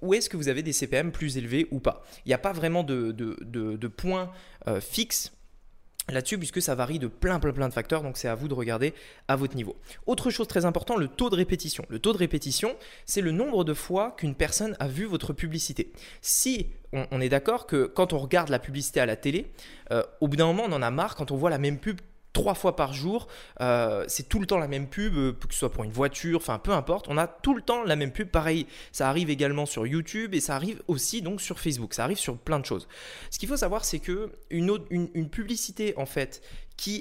où 0.00 0.14
est-ce 0.14 0.28
que 0.28 0.36
vous 0.36 0.48
avez 0.48 0.62
des 0.62 0.72
CPM 0.72 1.12
plus 1.12 1.36
élevés 1.36 1.66
ou 1.70 1.80
pas. 1.80 2.04
Il 2.24 2.28
n'y 2.28 2.34
a 2.34 2.38
pas 2.38 2.52
vraiment 2.52 2.82
de, 2.84 3.12
de, 3.12 3.36
de, 3.42 3.76
de 3.76 3.88
là-dessus 6.08 6.38
puisque 6.38 6.60
ça 6.60 6.74
varie 6.74 6.98
de 6.98 7.06
plein 7.06 7.38
plein 7.38 7.52
plein 7.52 7.68
de 7.68 7.74
facteurs 7.74 8.02
donc 8.02 8.16
c'est 8.16 8.28
à 8.28 8.34
vous 8.34 8.48
de 8.48 8.54
regarder 8.54 8.94
à 9.28 9.36
votre 9.36 9.56
niveau. 9.56 9.76
Autre 10.06 10.30
chose 10.30 10.48
très 10.48 10.64
importante, 10.64 10.98
le 10.98 11.08
taux 11.08 11.30
de 11.30 11.36
répétition. 11.36 11.84
Le 11.88 11.98
taux 11.98 12.12
de 12.12 12.18
répétition, 12.18 12.76
c'est 13.06 13.20
le 13.20 13.30
nombre 13.30 13.64
de 13.64 13.74
fois 13.74 14.14
qu'une 14.16 14.34
personne 14.34 14.76
a 14.80 14.88
vu 14.88 15.04
votre 15.04 15.32
publicité. 15.32 15.92
Si 16.20 16.68
on, 16.92 17.20
est 17.20 17.30
d'accord 17.30 17.66
que 17.66 17.86
quand 17.86 18.12
on 18.12 18.18
regarde 18.18 18.50
la 18.50 18.58
publicité 18.58 19.00
à 19.00 19.06
la 19.06 19.16
télé, 19.16 19.50
euh, 19.92 20.02
au 20.20 20.28
bout 20.28 20.36
d'un 20.36 20.46
moment 20.46 20.64
on 20.66 20.72
en 20.72 20.82
a 20.82 20.90
marre 20.90 21.14
quand 21.14 21.30
on 21.30 21.36
voit 21.36 21.50
la 21.50 21.58
même 21.58 21.78
pub 21.78 22.00
trois 22.32 22.54
fois 22.54 22.76
par 22.76 22.92
jour. 22.92 23.28
Euh, 23.60 24.04
c'est 24.08 24.28
tout 24.28 24.38
le 24.38 24.46
temps 24.46 24.58
la 24.58 24.68
même 24.68 24.88
pub, 24.88 25.16
euh, 25.16 25.32
que 25.32 25.52
ce 25.52 25.60
soit 25.60 25.72
pour 25.72 25.84
une 25.84 25.92
voiture, 25.92 26.38
enfin 26.38 26.58
peu 26.58 26.72
importe. 26.72 27.06
On 27.08 27.18
a 27.18 27.26
tout 27.26 27.54
le 27.54 27.62
temps 27.62 27.82
la 27.84 27.96
même 27.96 28.12
pub. 28.12 28.28
Pareil, 28.28 28.66
ça 28.90 29.08
arrive 29.08 29.30
également 29.30 29.66
sur 29.66 29.86
YouTube 29.86 30.34
et 30.34 30.40
ça 30.40 30.56
arrive 30.56 30.82
aussi 30.88 31.22
donc 31.22 31.40
sur 31.40 31.58
Facebook. 31.58 31.94
Ça 31.94 32.04
arrive 32.04 32.18
sur 32.18 32.36
plein 32.36 32.60
de 32.60 32.66
choses. 32.66 32.88
Ce 33.30 33.38
qu'il 33.38 33.48
faut 33.48 33.56
savoir, 33.56 33.84
c'est 33.84 33.98
que 33.98 34.32
une, 34.50 34.78
une 34.90 35.28
publicité 35.28 35.94
en 35.96 36.06
fait 36.06 36.42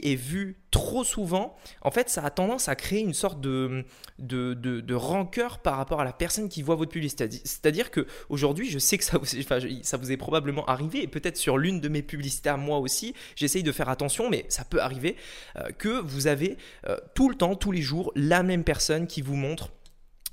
est 0.04 0.16
vu 0.16 0.58
trop 0.72 1.04
souvent, 1.04 1.56
en 1.82 1.92
fait, 1.92 2.10
ça 2.10 2.24
a 2.24 2.30
tendance 2.30 2.70
à 2.70 2.76
créer 2.76 3.02
une 3.02 3.14
sorte 3.14 3.42
de, 3.42 3.86
de, 4.20 4.54
de, 4.54 4.94
rancœur 4.94 5.60
par 5.60 5.78
rapport 5.78 6.00
à 6.00 6.06
la 6.06 6.14
personne 6.14 6.48
qui 6.50 6.62
voit 6.62 6.76
votre 6.76 6.92
publicité. 6.92 7.30
C'est-à-dire 7.30 7.92
que 7.92 8.08
aujourd'hui, 8.30 8.70
je 8.70 8.80
sais 8.80 8.98
que 8.98 9.04
ça 9.04 9.18
vous, 9.18 10.12
est 10.12 10.18
probablement 10.18 10.66
arrivé, 10.66 11.04
et 11.04 11.08
peut-être 11.08 11.38
sur 11.38 11.58
l'une 11.58 11.82
de 11.82 11.90
mes 11.90 12.02
publicités 12.02 12.52
moi 12.58 12.80
aussi, 12.80 13.14
j'essaye 13.36 13.64
de 13.64 13.72
faire 13.72 13.90
attention, 13.90 14.30
mais 14.30 14.46
ça 14.50 14.64
peut 14.64 14.82
arriver 14.82 15.16
euh, 15.58 15.72
que 15.78 15.90
vous 15.90 16.28
avez 16.28 16.58
euh, 16.88 16.98
tout 17.14 17.30
le 17.30 17.36
temps, 17.36 17.56
tous 17.56 17.72
les 17.72 17.82
jours, 17.82 18.12
la 18.16 18.44
même 18.44 18.64
personne 18.64 19.08
qui 19.08 19.22
vous 19.22 19.36
montre 19.36 19.72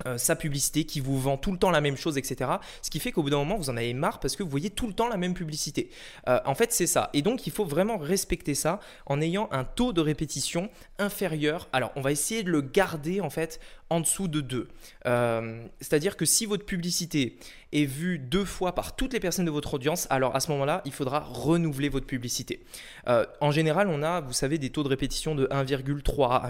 euh, 0.07 0.17
sa 0.17 0.37
publicité 0.37 0.85
qui 0.85 1.01
vous 1.01 1.19
vend 1.19 1.37
tout 1.37 1.51
le 1.51 1.59
temps 1.59 1.71
la 1.71 1.81
même 1.81 1.97
chose, 1.97 2.19
etc. 2.19 2.51
Ce 2.83 2.91
qui 2.91 3.01
fait 3.01 3.11
qu'au 3.11 3.23
bout 3.23 3.31
d'un 3.31 3.39
moment, 3.39 3.57
vous 3.57 3.71
en 3.71 3.77
avez 3.77 3.93
marre 3.95 4.21
parce 4.21 4.37
que 4.37 4.43
vous 4.43 4.49
voyez 4.51 4.71
tout 4.71 4.87
le 4.87 4.93
temps 4.93 5.09
la 5.09 5.17
même 5.17 5.35
publicité. 5.35 5.91
Euh, 6.29 6.39
en 6.45 6.55
fait, 6.55 6.73
c'est 6.73 6.87
ça. 6.87 7.11
Et 7.15 7.23
donc, 7.23 7.47
il 7.47 7.53
faut 7.53 7.65
vraiment 7.65 7.99
respecter 7.99 8.55
ça 8.55 8.79
en 9.07 9.21
ayant 9.21 9.49
un 9.51 9.65
taux 9.65 9.93
de 9.93 10.01
répétition 10.01 10.71
inférieur. 10.99 11.69
Alors, 11.73 11.91
on 11.97 12.01
va 12.01 12.13
essayer 12.13 12.43
de 12.43 12.51
le 12.51 12.61
garder 12.61 13.21
en 13.21 13.31
fait 13.31 13.61
en 13.91 14.01
dessous 14.01 14.29
de 14.29 14.41
2. 14.41 14.69
Euh, 15.07 15.67
c'est-à-dire 15.81 16.17
que 16.17 16.25
si 16.25 16.47
votre 16.47 16.65
publicité 16.65 17.37
est 17.73 17.85
vue 17.85 18.19
deux 18.19 18.45
fois 18.45 18.75
par 18.75 18.97
toutes 18.97 19.13
les 19.13 19.21
personnes 19.21 19.45
de 19.45 19.51
votre 19.51 19.75
audience, 19.75 20.07
alors 20.11 20.35
à 20.35 20.41
ce 20.41 20.51
moment-là, 20.53 20.83
il 20.85 20.93
faudra 20.93 21.21
renouveler 21.21 21.89
votre 21.89 22.07
publicité. 22.07 22.65
Euh, 23.09 23.27
en 23.41 23.51
général, 23.51 23.89
on 23.89 24.03
a, 24.03 24.21
vous 24.21 24.33
savez, 24.33 24.59
des 24.59 24.71
taux 24.71 24.83
de 24.83 24.89
répétition 24.89 25.35
de 25.35 25.47
1,3, 25.47 26.03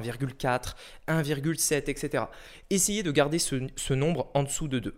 1,4, 0.02 0.74
1,7, 1.08 1.90
etc. 1.90 2.24
Essayez 2.70 3.02
de 3.02 3.10
garder 3.10 3.38
ce, 3.38 3.94
nombre 3.94 4.30
en 4.34 4.42
dessous 4.42 4.68
de 4.68 4.78
2. 4.78 4.94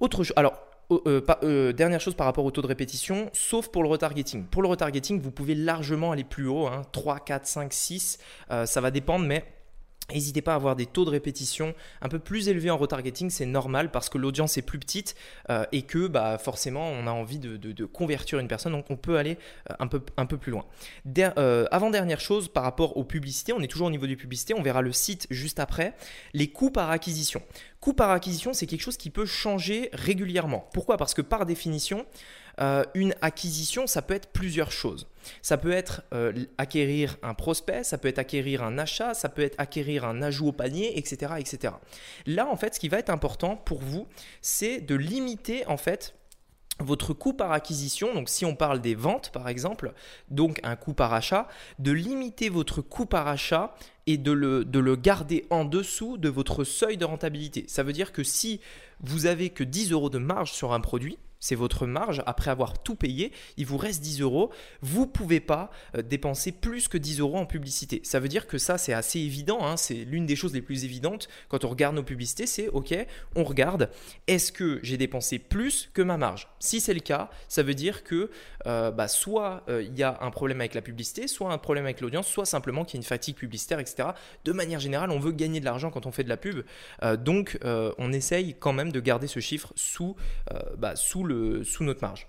Autre 0.00 0.24
chose, 0.24 0.34
alors 0.36 0.54
euh, 0.90 1.72
dernière 1.72 2.00
chose 2.00 2.14
par 2.14 2.26
rapport 2.26 2.44
au 2.44 2.50
taux 2.50 2.62
de 2.62 2.66
répétition, 2.66 3.30
sauf 3.32 3.68
pour 3.68 3.82
le 3.82 3.88
retargeting. 3.88 4.44
Pour 4.46 4.62
le 4.62 4.68
retargeting, 4.68 5.20
vous 5.20 5.30
pouvez 5.30 5.54
largement 5.54 6.12
aller 6.12 6.24
plus 6.24 6.48
haut, 6.48 6.68
3, 6.90 7.20
4, 7.20 7.46
5, 7.46 7.72
6, 7.72 8.18
ça 8.64 8.80
va 8.80 8.90
dépendre, 8.90 9.24
mais 9.24 9.44
N'hésitez 10.10 10.42
pas 10.42 10.52
à 10.52 10.56
avoir 10.56 10.76
des 10.76 10.86
taux 10.86 11.04
de 11.04 11.10
répétition 11.10 11.74
un 12.00 12.08
peu 12.08 12.18
plus 12.18 12.48
élevés 12.48 12.70
en 12.70 12.76
retargeting, 12.76 13.30
c'est 13.30 13.46
normal 13.46 13.90
parce 13.90 14.08
que 14.08 14.18
l'audience 14.18 14.58
est 14.58 14.62
plus 14.62 14.78
petite 14.78 15.14
euh, 15.48 15.64
et 15.72 15.82
que 15.82 16.06
bah, 16.06 16.38
forcément 16.38 16.90
on 16.90 17.06
a 17.06 17.12
envie 17.12 17.38
de, 17.38 17.84
convertir 17.86 18.38
une 18.38 18.48
personne, 18.48 18.72
donc 18.72 18.86
on 18.90 18.96
peut 18.96 19.16
aller 19.16 19.38
euh, 19.70 19.74
un, 19.78 19.86
peu, 20.26 20.36
plus 20.36 20.52
loin. 20.52 20.66
Euh, 21.38 21.66
avant-dernière 21.70 22.20
chose 22.20 22.48
par 22.48 22.62
rapport 22.62 22.96
aux 22.96 23.04
publicités, 23.04 23.52
on 23.52 23.60
est 23.60 23.68
toujours 23.68 23.86
au 23.86 23.90
niveau 23.90 24.06
des 24.06 24.16
publicités, 24.16 24.54
on 24.54 24.62
verra 24.62 24.82
le 24.82 24.92
site 24.92 25.26
juste 25.30 25.60
après, 25.60 25.94
les 26.34 26.48
coûts 26.48 26.70
par 26.70 26.90
acquisition. 26.90 27.42
Coût 27.80 27.94
par 27.94 28.10
acquisition, 28.10 28.52
c'est 28.52 28.66
quelque 28.66 28.82
chose 28.82 28.96
qui 28.96 29.10
peut 29.10 29.26
changer 29.26 29.88
régulièrement. 29.92 30.68
Pourquoi? 30.72 30.96
Parce 30.96 31.14
que 31.14 31.22
par 31.22 31.46
définition, 31.46 32.06
euh, 32.60 32.84
une 32.94 33.14
acquisition, 33.22 33.86
ça 33.86 34.02
peut 34.02 34.14
être 34.14 34.28
plusieurs 34.28 34.72
choses. 34.72 35.06
Ça 35.40 35.56
peut 35.56 35.72
être 35.72 36.02
euh, 36.12 36.32
acquérir 36.58 37.16
un 37.22 37.34
prospect, 37.34 37.84
ça 37.84 37.98
peut 37.98 38.08
être 38.08 38.18
acquérir 38.18 38.62
un 38.62 38.78
achat, 38.78 39.14
ça 39.14 39.28
peut 39.28 39.42
être 39.42 39.58
acquérir 39.58 40.04
un 40.04 40.20
ajout 40.22 40.48
au 40.48 40.52
panier, 40.52 40.98
etc., 40.98 41.34
etc. 41.38 41.74
Là, 42.26 42.48
en 42.48 42.56
fait, 42.56 42.74
ce 42.74 42.80
qui 42.80 42.88
va 42.88 42.98
être 42.98 43.10
important 43.10 43.56
pour 43.56 43.80
vous, 43.80 44.06
c'est 44.40 44.80
de 44.80 44.94
limiter 44.94 45.66
en 45.66 45.76
fait 45.76 46.14
votre 46.78 47.12
coût 47.12 47.32
par 47.32 47.52
acquisition, 47.52 48.14
donc 48.14 48.28
si 48.28 48.44
on 48.44 48.56
parle 48.56 48.80
des 48.80 48.94
ventes 48.94 49.30
par 49.30 49.48
exemple, 49.48 49.92
donc 50.30 50.58
un 50.64 50.74
coût 50.74 50.94
par 50.94 51.12
achat, 51.12 51.46
de 51.78 51.92
limiter 51.92 52.48
votre 52.48 52.80
coût 52.80 53.06
par 53.06 53.28
achat 53.28 53.74
et 54.06 54.16
de 54.16 54.32
le, 54.32 54.64
de 54.64 54.78
le 54.78 54.96
garder 54.96 55.46
en 55.50 55.64
dessous 55.64 56.18
de 56.18 56.28
votre 56.28 56.64
seuil 56.64 56.96
de 56.96 57.04
rentabilité. 57.04 57.64
Ça 57.68 57.82
veut 57.82 57.92
dire 57.92 58.12
que 58.12 58.24
si 58.24 58.60
vous 59.00 59.26
avez 59.26 59.50
que 59.50 59.64
10 59.64 59.92
euros 59.92 60.10
de 60.10 60.18
marge 60.18 60.52
sur 60.52 60.72
un 60.72 60.80
produit, 60.80 61.18
c'est 61.42 61.56
votre 61.56 61.86
marge. 61.86 62.22
Après 62.24 62.50
avoir 62.50 62.82
tout 62.82 62.94
payé, 62.94 63.32
il 63.56 63.66
vous 63.66 63.76
reste 63.76 64.00
10 64.00 64.22
euros. 64.22 64.50
Vous 64.80 65.02
ne 65.02 65.10
pouvez 65.10 65.40
pas 65.40 65.70
euh, 65.96 66.02
dépenser 66.02 66.52
plus 66.52 66.86
que 66.86 66.96
10 66.96 67.18
euros 67.18 67.36
en 67.36 67.46
publicité. 67.46 68.00
Ça 68.04 68.20
veut 68.20 68.28
dire 68.28 68.46
que 68.46 68.58
ça, 68.58 68.78
c'est 68.78 68.92
assez 68.92 69.18
évident. 69.18 69.66
Hein. 69.66 69.76
C'est 69.76 70.04
l'une 70.04 70.24
des 70.24 70.36
choses 70.36 70.54
les 70.54 70.62
plus 70.62 70.84
évidentes 70.84 71.28
quand 71.48 71.64
on 71.64 71.68
regarde 71.68 71.96
nos 71.96 72.04
publicités. 72.04 72.46
C'est 72.46 72.68
OK, 72.68 72.94
on 73.34 73.42
regarde, 73.42 73.90
est-ce 74.28 74.52
que 74.52 74.78
j'ai 74.84 74.96
dépensé 74.96 75.40
plus 75.40 75.90
que 75.92 76.00
ma 76.00 76.16
marge? 76.16 76.48
Si 76.60 76.80
c'est 76.80 76.94
le 76.94 77.00
cas, 77.00 77.28
ça 77.48 77.64
veut 77.64 77.74
dire 77.74 78.04
que 78.04 78.30
euh, 78.68 78.92
bah, 78.92 79.08
soit 79.08 79.64
euh, 79.68 79.82
il 79.82 79.98
y 79.98 80.04
a 80.04 80.18
un 80.20 80.30
problème 80.30 80.60
avec 80.60 80.74
la 80.74 80.80
publicité, 80.80 81.26
soit 81.26 81.52
un 81.52 81.58
problème 81.58 81.84
avec 81.84 82.00
l'audience, 82.00 82.28
soit 82.28 82.46
simplement 82.46 82.84
qu'il 82.84 82.94
y 82.94 82.98
a 82.98 83.00
une 83.00 83.08
fatigue 83.08 83.34
publicitaire, 83.34 83.80
etc. 83.80 84.10
De 84.44 84.52
manière 84.52 84.78
générale, 84.78 85.10
on 85.10 85.18
veut 85.18 85.32
gagner 85.32 85.58
de 85.58 85.64
l'argent 85.64 85.90
quand 85.90 86.06
on 86.06 86.12
fait 86.12 86.22
de 86.22 86.28
la 86.28 86.36
pub. 86.36 86.64
donc, 87.18 87.58
on 87.64 88.12
essaye 88.12 88.54
quand 88.54 88.72
même 88.72 88.92
de 88.92 89.00
garder 89.00 89.26
ce 89.26 89.40
chiffre 89.40 89.72
sous, 89.74 90.14
bah, 90.78 90.94
sous 90.94 91.24
sous 91.64 91.84
notre 91.84 92.02
marge. 92.02 92.26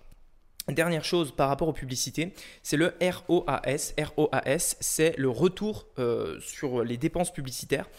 Dernière 0.70 1.04
chose 1.04 1.36
par 1.36 1.50
rapport 1.50 1.68
aux 1.68 1.74
publicités, 1.74 2.34
c'est 2.62 2.78
le 2.78 2.94
ROAS. 3.02 3.94
ROAS, 4.16 4.76
c'est 4.80 5.14
le 5.18 5.28
retour 5.28 5.88
euh, 6.00 6.40
sur 6.40 6.86
les 6.86 6.96
dépenses 6.96 7.34
publicitaires. 7.34 7.90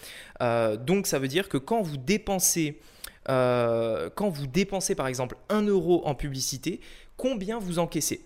Euh, 0.41 0.79
donc 0.79 1.07
ça 1.07 1.19
veut 1.19 1.29
dire 1.29 1.51
que 1.51 1.59
quand 1.59 1.83
vous 1.83 1.99
dépensez, 1.99 2.81
euh, 3.29 4.09
quand 4.15 4.31
vous 4.31 4.47
dépensez 4.47 4.95
par 4.95 5.09
exemple 5.09 5.37
1 5.51 5.67
euro 5.67 6.07
en 6.07 6.15
publicité, 6.15 6.81
combien 7.19 7.59
vous 7.59 7.79
encaissez? 7.79 8.25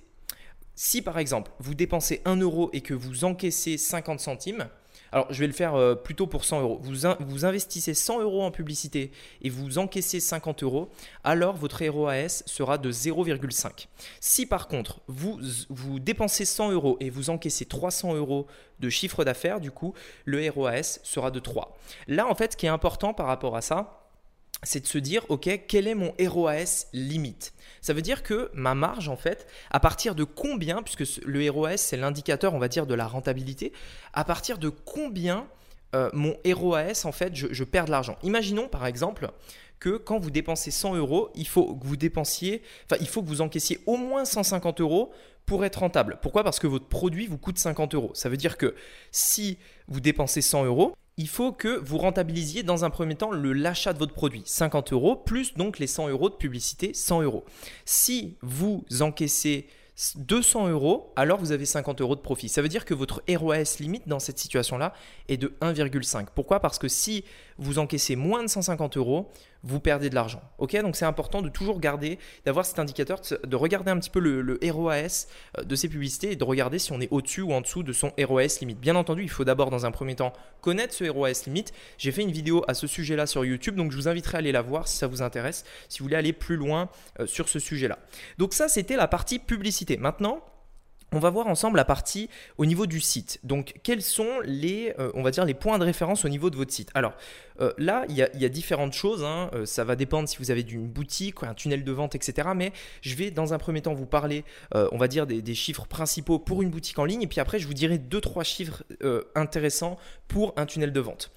Si 0.76 1.02
par 1.02 1.18
exemple 1.18 1.50
vous 1.58 1.74
dépensez 1.74 2.22
1 2.24 2.36
euro 2.36 2.70
et 2.72 2.80
que 2.80 2.94
vous 2.94 3.24
encaissez 3.24 3.76
50 3.76 4.20
centimes, 4.20 4.68
alors, 5.12 5.26
je 5.32 5.40
vais 5.40 5.46
le 5.46 5.52
faire 5.52 5.74
euh, 5.74 5.94
plutôt 5.94 6.26
pour 6.26 6.44
100 6.44 6.60
euros. 6.62 6.78
Vous, 6.82 6.94
vous 7.20 7.44
investissez 7.44 7.94
100 7.94 8.20
euros 8.20 8.42
en 8.42 8.50
publicité 8.50 9.10
et 9.42 9.50
vous 9.50 9.78
encaissez 9.78 10.20
50 10.20 10.62
euros, 10.62 10.90
alors 11.24 11.56
votre 11.56 11.84
ROAS 11.84 12.42
sera 12.46 12.78
de 12.78 12.92
0,5. 12.92 13.86
Si 14.20 14.46
par 14.46 14.68
contre, 14.68 15.00
vous, 15.06 15.38
vous 15.68 15.98
dépensez 15.98 16.44
100 16.44 16.72
euros 16.72 16.96
et 17.00 17.10
vous 17.10 17.30
encaissez 17.30 17.64
300 17.64 18.14
euros 18.14 18.46
de 18.80 18.88
chiffre 18.88 19.24
d'affaires, 19.24 19.60
du 19.60 19.70
coup, 19.70 19.94
le 20.24 20.48
ROAS 20.50 21.00
sera 21.02 21.30
de 21.30 21.40
3. 21.40 21.76
Là, 22.06 22.26
en 22.26 22.34
fait, 22.34 22.52
ce 22.52 22.56
qui 22.56 22.66
est 22.66 22.70
important 22.70 23.14
par 23.14 23.26
rapport 23.26 23.56
à 23.56 23.60
ça, 23.60 24.07
c'est 24.62 24.80
de 24.80 24.86
se 24.86 24.98
dire, 24.98 25.24
OK, 25.28 25.48
quel 25.68 25.86
est 25.86 25.94
mon 25.94 26.12
ROAS 26.20 26.86
limite? 26.92 27.52
Ça 27.80 27.92
veut 27.92 28.02
dire 28.02 28.22
que 28.22 28.50
ma 28.54 28.74
marge, 28.74 29.08
en 29.08 29.16
fait, 29.16 29.46
à 29.70 29.80
partir 29.80 30.14
de 30.14 30.24
combien, 30.24 30.82
puisque 30.82 31.22
le 31.24 31.50
ROAS, 31.50 31.76
c'est 31.76 31.96
l'indicateur, 31.96 32.54
on 32.54 32.58
va 32.58 32.68
dire, 32.68 32.86
de 32.86 32.94
la 32.94 33.06
rentabilité, 33.06 33.72
à 34.12 34.24
partir 34.24 34.58
de 34.58 34.68
combien 34.68 35.46
euh, 35.94 36.10
mon 36.12 36.36
ROAS, 36.44 37.04
en 37.04 37.12
fait, 37.12 37.34
je, 37.34 37.64
perds 37.64 37.86
de 37.86 37.92
l'argent? 37.92 38.18
Imaginons, 38.22 38.68
par 38.68 38.84
exemple, 38.86 39.30
que 39.78 39.96
quand 39.96 40.18
vous 40.18 40.30
dépensez 40.30 40.72
100 40.72 40.96
euros, 40.96 41.30
il 41.36 41.46
faut 41.46 41.76
que 41.76 41.86
vous 41.86 41.94
il 41.94 43.08
faut 43.08 43.22
que 43.22 43.28
vous 43.28 43.40
encaissiez 43.40 43.80
au 43.86 43.96
moins 43.96 44.24
150 44.24 44.80
euros 44.80 45.12
pour 45.46 45.64
être 45.64 45.78
rentable. 45.78 46.18
Pourquoi? 46.20 46.42
Parce 46.42 46.58
que 46.58 46.66
votre 46.66 46.88
produit 46.88 47.26
vous 47.26 47.38
coûte 47.38 47.58
50 47.58 47.94
euros. 47.94 48.10
Ça 48.14 48.28
veut 48.28 48.36
dire 48.36 48.58
que 48.58 48.74
si 49.12 49.56
vous 49.86 50.00
dépensez 50.00 50.42
100 50.42 50.64
euros, 50.64 50.94
il 51.18 51.28
faut 51.28 51.52
que 51.52 51.80
vous 51.84 51.98
rentabilisiez 51.98 52.62
dans 52.62 52.84
un 52.84 52.90
premier 52.90 53.16
temps 53.16 53.32
le 53.32 53.52
l'achat 53.52 53.92
de 53.92 53.98
votre 53.98 54.14
produit, 54.14 54.42
50 54.46 54.92
euros, 54.92 55.16
plus 55.16 55.54
donc 55.54 55.78
les 55.80 55.88
100 55.88 56.08
euros 56.08 56.30
de 56.30 56.36
publicité, 56.36 56.94
100 56.94 57.22
euros. 57.22 57.44
Si 57.84 58.36
vous 58.40 58.84
encaissez 59.00 59.66
200 60.14 60.68
euros, 60.68 61.12
alors 61.16 61.38
vous 61.38 61.50
avez 61.50 61.66
50 61.66 62.00
euros 62.00 62.14
de 62.14 62.20
profit. 62.20 62.48
Ça 62.48 62.62
veut 62.62 62.68
dire 62.68 62.84
que 62.84 62.94
votre 62.94 63.22
ROAS 63.28 63.78
limite 63.80 64.06
dans 64.06 64.20
cette 64.20 64.38
situation-là 64.38 64.94
est 65.28 65.36
de 65.36 65.52
1,5. 65.60 66.26
Pourquoi? 66.36 66.60
Parce 66.60 66.78
que 66.78 66.86
si 66.86 67.24
vous 67.58 67.80
encaissez 67.80 68.14
moins 68.14 68.44
de 68.44 68.48
150 68.48 68.96
euros, 68.96 69.28
vous 69.62 69.80
perdez 69.80 70.10
de 70.10 70.14
l'argent. 70.14 70.42
Ok, 70.58 70.76
donc 70.80 70.96
c'est 70.96 71.04
important 71.04 71.42
de 71.42 71.48
toujours 71.48 71.80
garder, 71.80 72.18
d'avoir 72.44 72.64
cet 72.64 72.78
indicateur, 72.78 73.20
de 73.44 73.56
regarder 73.56 73.90
un 73.90 73.98
petit 73.98 74.10
peu 74.10 74.20
le, 74.20 74.58
ROAS 74.70 75.26
euh, 75.58 75.64
de 75.64 75.76
ces 75.76 75.88
publicités 75.88 76.32
et 76.32 76.36
de 76.36 76.44
regarder 76.44 76.78
si 76.78 76.92
on 76.92 77.00
est 77.00 77.08
au-dessus 77.10 77.42
ou 77.42 77.52
en 77.52 77.60
dessous 77.60 77.82
de 77.82 77.92
son 77.92 78.12
ROAS 78.18 78.58
limite. 78.60 78.80
Bien 78.80 78.96
entendu, 78.96 79.22
il 79.22 79.30
faut 79.30 79.44
d'abord 79.44 79.70
dans 79.70 79.86
un 79.86 79.90
premier 79.90 80.14
temps 80.14 80.32
connaître 80.60 80.94
ce 80.94 81.04
ROAS 81.04 81.44
limite. 81.46 81.72
J'ai 81.98 82.12
fait 82.12 82.22
une 82.22 82.32
vidéo 82.32 82.64
à 82.68 82.74
ce 82.74 82.86
sujet-là 82.86 83.26
sur 83.26 83.44
YouTube, 83.44 83.74
donc 83.74 83.90
je 83.90 83.96
vous 83.96 84.08
inviterai 84.08 84.36
à 84.36 84.38
aller 84.38 84.52
la 84.52 84.62
voir 84.62 84.88
si 84.88 84.96
ça 84.96 85.06
vous 85.06 85.22
intéresse, 85.22 85.64
si 85.88 85.98
vous 85.98 86.04
voulez 86.04 86.16
aller 86.16 86.32
plus 86.32 86.56
loin 86.56 86.88
euh, 87.20 87.26
sur 87.26 87.48
ce 87.48 87.58
sujet-là. 87.58 87.98
Donc 88.38 88.54
ça, 88.54 88.68
c'était 88.68 88.96
la 88.96 89.08
partie 89.08 89.38
publicité. 89.38 89.96
Maintenant, 89.96 90.44
on 91.12 91.18
va 91.18 91.30
voir 91.30 91.46
ensemble 91.46 91.76
la 91.76 91.84
partie 91.84 92.28
au 92.58 92.66
niveau 92.66 92.86
du 92.86 93.00
site. 93.00 93.40
Donc, 93.42 93.74
quels 93.82 94.02
sont 94.02 94.40
les, 94.44 94.94
euh, 94.98 95.10
on 95.14 95.22
va 95.22 95.30
dire, 95.30 95.44
les 95.44 95.54
points 95.54 95.78
de 95.78 95.84
référence 95.84 96.24
au 96.24 96.28
niveau 96.28 96.50
de 96.50 96.56
votre 96.56 96.72
site? 96.72 96.90
Alors, 96.94 97.14
euh, 97.60 97.72
là, 97.78 98.04
il 98.08 98.16
y, 98.16 98.22
a, 98.22 98.48
différentes 98.48 98.92
choses. 98.92 99.24
Hein. 99.24 99.50
Euh, 99.54 99.64
ça 99.64 99.84
va 99.84 99.96
dépendre 99.96 100.28
si 100.28 100.36
vous 100.38 100.50
avez 100.50 100.60
une 100.60 100.86
boutique, 100.86 101.42
un 101.42 101.54
tunnel 101.54 101.82
de 101.82 101.92
vente, 101.92 102.14
etc. 102.14 102.48
Mais 102.54 102.72
je 103.00 103.14
vais, 103.14 103.30
dans 103.30 103.54
un 103.54 103.58
premier 103.58 103.80
temps, 103.80 103.94
vous 103.94 104.06
parler, 104.06 104.44
on 104.74 104.98
va 104.98 105.08
dire, 105.08 105.26
des, 105.26 105.54
chiffres 105.54 105.86
principaux 105.86 106.38
pour 106.38 106.62
une 106.62 106.70
boutique 106.70 106.98
en 106.98 107.04
ligne. 107.04 107.22
Et 107.22 107.26
puis 107.26 107.40
après, 107.40 107.58
je 107.58 107.66
vous 107.66 107.74
dirai 107.74 107.98
deux, 107.98 108.20
trois 108.20 108.44
chiffres 108.44 108.84
intéressants 109.34 109.98
pour 110.28 110.52
un 110.56 110.66
tunnel 110.66 110.92
de 110.92 111.00
vente. 111.00 111.30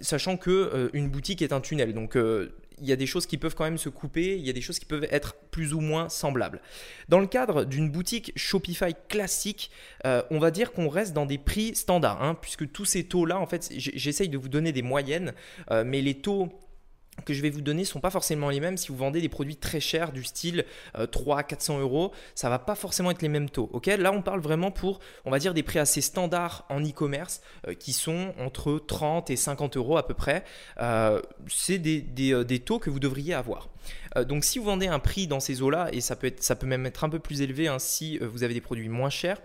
sachant 0.00 0.36
que 0.36 0.90
une 0.92 1.08
boutique 1.08 1.42
est 1.42 1.52
un 1.52 1.60
tunnel. 1.60 1.94
Donc 1.94 2.16
il 2.80 2.88
y 2.88 2.92
a 2.92 2.96
des 2.96 3.06
choses 3.06 3.26
qui 3.26 3.38
peuvent 3.38 3.54
quand 3.54 3.64
même 3.64 3.78
se 3.78 3.88
couper, 3.88 4.36
il 4.36 4.46
y 4.46 4.50
a 4.50 4.52
des 4.52 4.60
choses 4.60 4.78
qui 4.78 4.86
peuvent 4.86 5.06
être 5.10 5.34
plus 5.50 5.74
ou 5.74 5.80
moins 5.80 6.08
semblables. 6.08 6.60
Dans 7.08 7.20
le 7.20 7.26
cadre 7.26 7.64
d'une 7.64 7.90
boutique 7.90 8.32
Shopify 8.36 8.94
classique, 9.08 9.70
euh, 10.06 10.22
on 10.30 10.38
va 10.38 10.50
dire 10.50 10.72
qu'on 10.72 10.88
reste 10.88 11.12
dans 11.12 11.26
des 11.26 11.38
prix 11.38 11.74
standards, 11.74 12.22
hein, 12.22 12.36
puisque 12.40 12.70
tous 12.70 12.84
ces 12.84 13.04
taux-là, 13.04 13.38
en 13.38 13.46
fait, 13.46 13.72
j'essaye 13.76 14.28
de 14.28 14.38
vous 14.38 14.48
donner 14.48 14.72
des 14.72 14.82
moyennes, 14.82 15.32
euh, 15.70 15.84
mais 15.84 16.00
les 16.00 16.14
taux 16.14 16.48
que 17.24 17.34
je 17.34 17.42
vais 17.42 17.50
vous 17.50 17.60
donner 17.60 17.82
ne 17.82 17.86
sont 17.86 18.00
pas 18.00 18.10
forcément 18.10 18.50
les 18.50 18.60
mêmes. 18.60 18.76
Si 18.76 18.88
vous 18.88 18.96
vendez 18.96 19.20
des 19.20 19.28
produits 19.28 19.56
très 19.56 19.80
chers 19.80 20.12
du 20.12 20.24
style 20.24 20.64
3 21.10 21.38
euh, 21.38 21.42
400 21.42 21.80
euros, 21.80 22.12
ça 22.34 22.48
va 22.48 22.58
pas 22.58 22.74
forcément 22.74 23.10
être 23.10 23.22
les 23.22 23.28
mêmes 23.28 23.50
taux. 23.50 23.68
Ok, 23.72 23.86
là 23.86 24.12
on 24.12 24.22
parle 24.22 24.40
vraiment 24.40 24.70
pour, 24.70 25.00
on 25.24 25.30
va 25.30 25.38
dire 25.38 25.54
des 25.54 25.62
prix 25.62 25.78
assez 25.78 26.00
standards 26.00 26.64
en 26.68 26.80
e-commerce 26.80 27.40
euh, 27.66 27.74
qui 27.74 27.92
sont 27.92 28.34
entre 28.38 28.78
30 28.78 29.30
et 29.30 29.36
50 29.36 29.76
euros 29.76 29.96
à 29.96 30.06
peu 30.06 30.14
près. 30.14 30.44
Euh, 30.80 31.20
c'est 31.48 31.78
des, 31.78 32.00
des, 32.00 32.58
taux 32.60 32.78
que 32.78 32.90
vous 32.90 33.00
devriez 33.00 33.34
avoir. 33.34 33.68
Donc 34.26 34.44
si 34.44 34.58
vous 34.58 34.64
vendez 34.64 34.86
un 34.86 34.98
prix 34.98 35.26
dans 35.26 35.40
ces 35.40 35.62
eaux-là 35.62 35.88
et 35.92 36.00
ça 36.00 36.16
peut 36.16 36.66
même 36.66 36.86
être 36.86 37.04
un 37.04 37.08
peu 37.08 37.18
plus 37.18 37.42
élevé 37.42 37.68
hein, 37.68 37.78
si 37.78 38.18
vous 38.18 38.42
avez 38.42 38.54
des 38.54 38.60
produits 38.60 38.88
moins 38.88 39.10
chers 39.10 39.38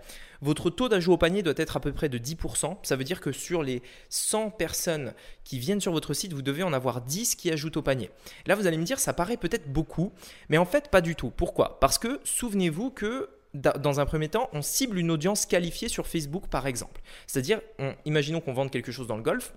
votre 0.44 0.68
taux 0.68 0.90
d'ajout 0.90 1.12
au 1.12 1.16
panier 1.16 1.42
doit 1.42 1.54
être 1.56 1.78
à 1.78 1.80
peu 1.80 1.92
près 1.92 2.10
de 2.10 2.18
10%. 2.18 2.76
Ça 2.82 2.96
veut 2.96 3.04
dire 3.04 3.22
que 3.22 3.32
sur 3.32 3.62
les 3.62 3.82
100 4.10 4.50
personnes 4.50 5.14
qui 5.42 5.58
viennent 5.58 5.80
sur 5.80 5.92
votre 5.92 6.12
site, 6.12 6.34
vous 6.34 6.42
devez 6.42 6.62
en 6.62 6.74
avoir 6.74 7.00
10 7.00 7.34
qui 7.34 7.50
ajoutent 7.50 7.78
au 7.78 7.82
panier. 7.82 8.10
Là, 8.46 8.54
vous 8.54 8.66
allez 8.66 8.76
me 8.76 8.84
dire, 8.84 9.00
ça 9.00 9.14
paraît 9.14 9.38
peut-être 9.38 9.72
beaucoup, 9.72 10.12
mais 10.50 10.58
en 10.58 10.66
fait, 10.66 10.90
pas 10.90 11.00
du 11.00 11.14
tout. 11.14 11.30
Pourquoi? 11.30 11.80
Parce 11.80 11.96
que 11.96 12.20
souvenez-vous 12.24 12.90
que 12.90 13.30
dans 13.54 14.00
un 14.00 14.06
premier 14.06 14.28
temps, 14.28 14.50
on 14.52 14.60
cible 14.60 14.98
une 14.98 15.10
audience 15.10 15.46
qualifiée 15.46 15.88
sur 15.88 16.06
Facebook, 16.06 16.48
par 16.48 16.66
exemple. 16.66 17.00
C'est-à-dire, 17.26 17.60
imaginons 18.04 18.40
qu'on 18.40 18.52
vende 18.52 18.70
quelque 18.70 18.92
chose 18.92 19.06
dans 19.06 19.16
le 19.16 19.22
golf, 19.22 19.54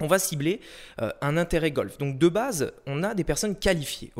on 0.00 0.06
va 0.06 0.18
cibler 0.18 0.60
euh, 1.00 1.10
un 1.20 1.36
intérêt 1.36 1.70
golf. 1.70 1.98
Donc 1.98 2.18
de 2.18 2.28
base, 2.28 2.72
on 2.86 3.02
a 3.02 3.14
des 3.14 3.24
personnes 3.24 3.56
qualifiées. 3.56 4.12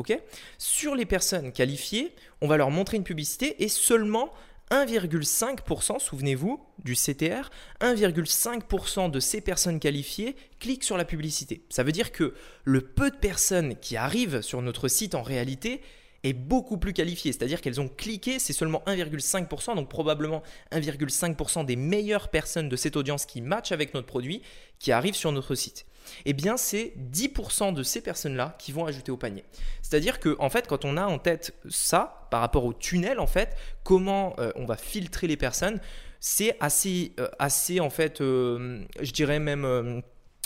Sur 0.57 0.95
les 0.95 1.05
personnes 1.05 1.51
qualifiées, 1.51 2.13
on 2.41 2.47
va 2.47 2.57
leur 2.57 2.71
montrer 2.71 2.97
une 2.97 3.03
publicité 3.03 3.63
et 3.63 3.67
seulement 3.67 4.31
1,5%, 4.71 5.99
souvenez-vous 5.99 6.59
du 6.79 6.95
CTR, 6.95 7.49
1,5% 7.81 9.11
de 9.11 9.19
ces 9.19 9.41
personnes 9.41 9.79
qualifiées 9.79 10.35
cliquent 10.59 10.85
sur 10.85 10.97
la 10.97 11.03
publicité. 11.03 11.65
Ça 11.69 11.83
veut 11.83 11.91
dire 11.91 12.11
que 12.13 12.33
le 12.63 12.81
peu 12.81 13.11
de 13.11 13.17
personnes 13.17 13.75
qui 13.75 13.97
arrivent 13.97 14.41
sur 14.41 14.61
notre 14.61 14.87
site 14.87 15.13
en 15.13 15.23
réalité 15.23 15.81
est 16.23 16.33
beaucoup 16.33 16.77
plus 16.77 16.93
qualifié, 16.93 17.31
c'est-à-dire 17.31 17.61
qu'elles 17.61 17.81
ont 17.81 17.87
cliqué, 17.89 18.39
c'est 18.39 18.53
seulement 18.53 18.83
1,5%, 18.85 19.75
donc 19.75 19.89
probablement 19.89 20.43
1,5% 20.71 21.65
des 21.65 21.75
meilleures 21.75 22.29
personnes 22.29 22.69
de 22.69 22.75
cette 22.75 22.95
audience 22.95 23.25
qui 23.25 23.41
matchent 23.41 23.71
avec 23.71 23.93
notre 23.93 24.07
produit 24.07 24.41
qui 24.79 24.91
arrivent 24.91 25.15
sur 25.15 25.31
notre 25.31 25.55
site 25.55 25.85
eh 26.25 26.33
bien 26.33 26.57
c'est 26.57 26.93
10% 27.11 27.73
de 27.73 27.83
ces 27.83 28.01
personnes-là 28.01 28.55
qui 28.59 28.71
vont 28.71 28.85
ajouter 28.85 29.11
au 29.11 29.17
panier. 29.17 29.43
C'est-à-dire 29.81 30.19
que 30.19 30.35
en 30.39 30.49
fait, 30.49 30.67
quand 30.67 30.85
on 30.85 30.97
a 30.97 31.05
en 31.05 31.17
tête 31.19 31.53
ça 31.69 32.27
par 32.31 32.41
rapport 32.41 32.65
au 32.65 32.73
tunnel, 32.73 33.19
en 33.19 33.27
fait, 33.27 33.55
comment 33.83 34.35
euh, 34.39 34.51
on 34.55 34.65
va 34.65 34.77
filtrer 34.77 35.27
les 35.27 35.37
personnes, 35.37 35.79
c'est 36.19 36.55
assez, 36.59 37.13
euh, 37.19 37.27
assez 37.39 37.79
en 37.79 37.89
fait, 37.89 38.21
euh, 38.21 38.83
je 39.01 39.11
dirais 39.11 39.39
même 39.39 40.01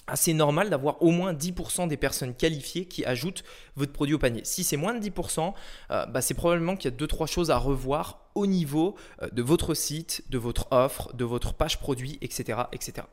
assez 0.07 0.33
normal 0.33 0.69
d'avoir 0.69 1.01
au 1.01 1.11
moins 1.11 1.33
10% 1.33 1.87
des 1.87 1.97
personnes 1.97 2.35
qualifiées 2.35 2.85
qui 2.85 3.05
ajoutent 3.05 3.43
votre 3.75 3.91
produit 3.91 4.15
au 4.15 4.19
panier. 4.19 4.41
Si 4.43 4.63
c'est 4.63 4.77
moins 4.77 4.93
de 4.93 5.05
10%, 5.05 5.53
euh, 5.91 6.05
bah, 6.05 6.21
c'est 6.21 6.33
probablement 6.33 6.75
qu'il 6.75 6.91
y 6.91 6.93
a 6.93 6.97
2-3 6.97 7.27
choses 7.27 7.51
à 7.51 7.57
revoir 7.57 8.19
au 8.35 8.45
niveau 8.47 8.95
euh, 9.21 9.29
de 9.31 9.41
votre 9.41 9.73
site, 9.73 10.23
de 10.29 10.37
votre 10.37 10.67
offre, 10.71 11.13
de 11.13 11.25
votre 11.25 11.53
page 11.53 11.79
produit, 11.79 12.17
etc. 12.21 12.59
etc. 12.71 13.07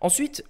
Ensuite, 0.00 0.44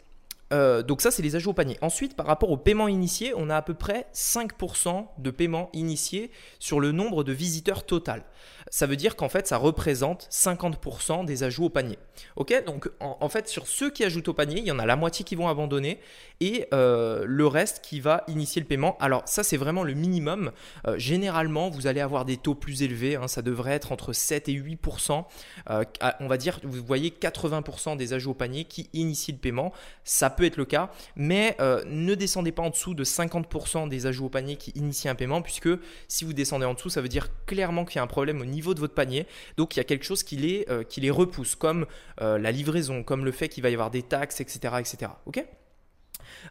euh, 0.53 0.83
donc 0.83 1.01
ça, 1.01 1.11
c'est 1.11 1.23
les 1.23 1.37
ajouts 1.37 1.51
au 1.51 1.55
panier. 1.55 1.79
Ensuite, 1.81 2.17
par 2.17 2.27
rapport 2.27 2.51
au 2.51 2.57
paiement 2.57 2.89
initié, 2.89 3.33
on 3.37 3.51
a 3.51 3.57
à 3.57 3.63
peu 3.63 3.75
près 3.75 4.07
5% 4.15 5.07
de 5.19 5.31
paiement 5.31 5.71
initié 5.73 6.31
sur 6.59 6.81
le 6.81 6.93
nombre 6.93 7.25
de 7.25 7.33
visiteurs 7.33 7.85
total 7.85 8.25
ça 8.71 8.87
veut 8.87 8.97
dire 8.97 9.17
qu'en 9.17 9.29
fait, 9.29 9.47
ça 9.47 9.57
représente 9.57 10.29
50% 10.31 11.25
des 11.25 11.43
ajouts 11.43 11.65
au 11.65 11.71
panier. 11.71 11.99
Ok, 12.37 12.65
donc 12.65 12.89
en, 13.01 13.29
fait, 13.29 13.49
sur 13.49 13.67
ceux 13.67 13.91
qui 13.91 14.05
ajoutent 14.05 14.29
au 14.29 14.35
panier, 14.35 14.61
il 14.61 14.67
y 14.67 14.71
en 14.71 14.79
a 14.79 14.87
la 14.87 14.97
moitié 14.97 15.25
qui 15.25 15.35
vont 15.35 15.49
abandonner 15.49 15.99
et 16.41 16.67
euh, 16.73 17.25
le 17.27 17.47
reste 17.47 17.83
qui 17.83 18.01
va 18.01 18.25
initier 18.29 18.61
le 18.61 18.69
paiement. 18.69 18.97
Alors 19.01 19.23
ça, 19.27 19.43
c'est 19.43 19.57
vraiment 19.57 19.83
le 19.83 19.95
minimum. 19.95 20.53
Euh, 20.87 20.99
généralement, 20.99 21.69
vous 21.69 21.89
allez 21.89 22.01
avoir 22.01 22.25
des 22.25 22.37
taux 22.37 22.55
plus 22.55 22.83
élevés. 22.83 23.17
Hein. 23.17 23.27
ça 23.29 23.43
devrait 23.43 23.73
être 23.73 23.91
entre 23.93 24.13
7 24.13 24.49
et 24.49 24.55
8%. 24.55 25.25
Euh, 25.71 25.85
on 26.21 26.29
va 26.29 26.37
dire, 26.37 26.61
vous 26.63 26.85
voyez, 26.85 27.11
80% 27.11 27.97
des 27.97 28.13
ajouts 28.13 28.31
au 28.31 28.35
panier 28.35 28.65
qui 28.65 28.89
initient 28.93 29.35
le 29.35 29.41
paiement. 29.41 29.73
Ça 30.05 30.31
peut 30.31 30.40
être 30.47 30.57
le 30.57 30.65
cas, 30.65 30.91
mais 31.17 31.57
ne 31.87 32.15
descendez 32.15 32.53
pas 32.53 32.63
en 32.63 32.71
dessous 32.71 32.95
de 32.95 33.05
50% 33.05 33.89
des 33.89 34.07
ajouts 34.07 34.27
au 34.27 34.29
panier 34.29 34.57
qui 34.57 34.71
initient 34.75 35.11
un 35.11 35.15
paiement, 35.15 35.43
puisque 35.43 35.69
si 36.09 36.25
vous 36.25 36.33
descendez 36.33 36.67
en 36.67 36.75
dessous, 36.75 36.91
ça 36.91 37.01
veut 37.01 37.09
dire 37.09 37.29
clairement 37.47 37.85
qu'il 37.85 37.97
y 37.97 37.99
a 37.99 38.03
un 38.03 38.07
problème 38.07 38.41
au 38.41 38.45
niveau 38.45 38.75
de 38.75 38.81
votre 38.81 38.95
panier. 38.95 39.27
Donc 39.57 39.77
il 39.77 39.79
y 39.79 39.81
a 39.81 39.85
quelque 39.85 40.05
chose 40.05 40.23
qui 40.23 40.37
les, 40.37 40.65
euh, 40.69 40.83
qui 40.83 41.01
les 41.01 41.11
repousse, 41.11 41.55
comme 41.57 41.87
euh, 42.21 42.39
la 42.39 42.53
livraison, 42.53 43.03
comme 43.03 43.25
le 43.25 43.33
fait 43.33 43.49
qu'il 43.49 43.63
va 43.63 43.71
y 43.71 43.75
avoir 43.75 43.91
des 43.91 44.03
taxes, 44.03 44.41
etc. 44.41 44.75
etc. 44.79 45.13
Ok? 45.27 45.45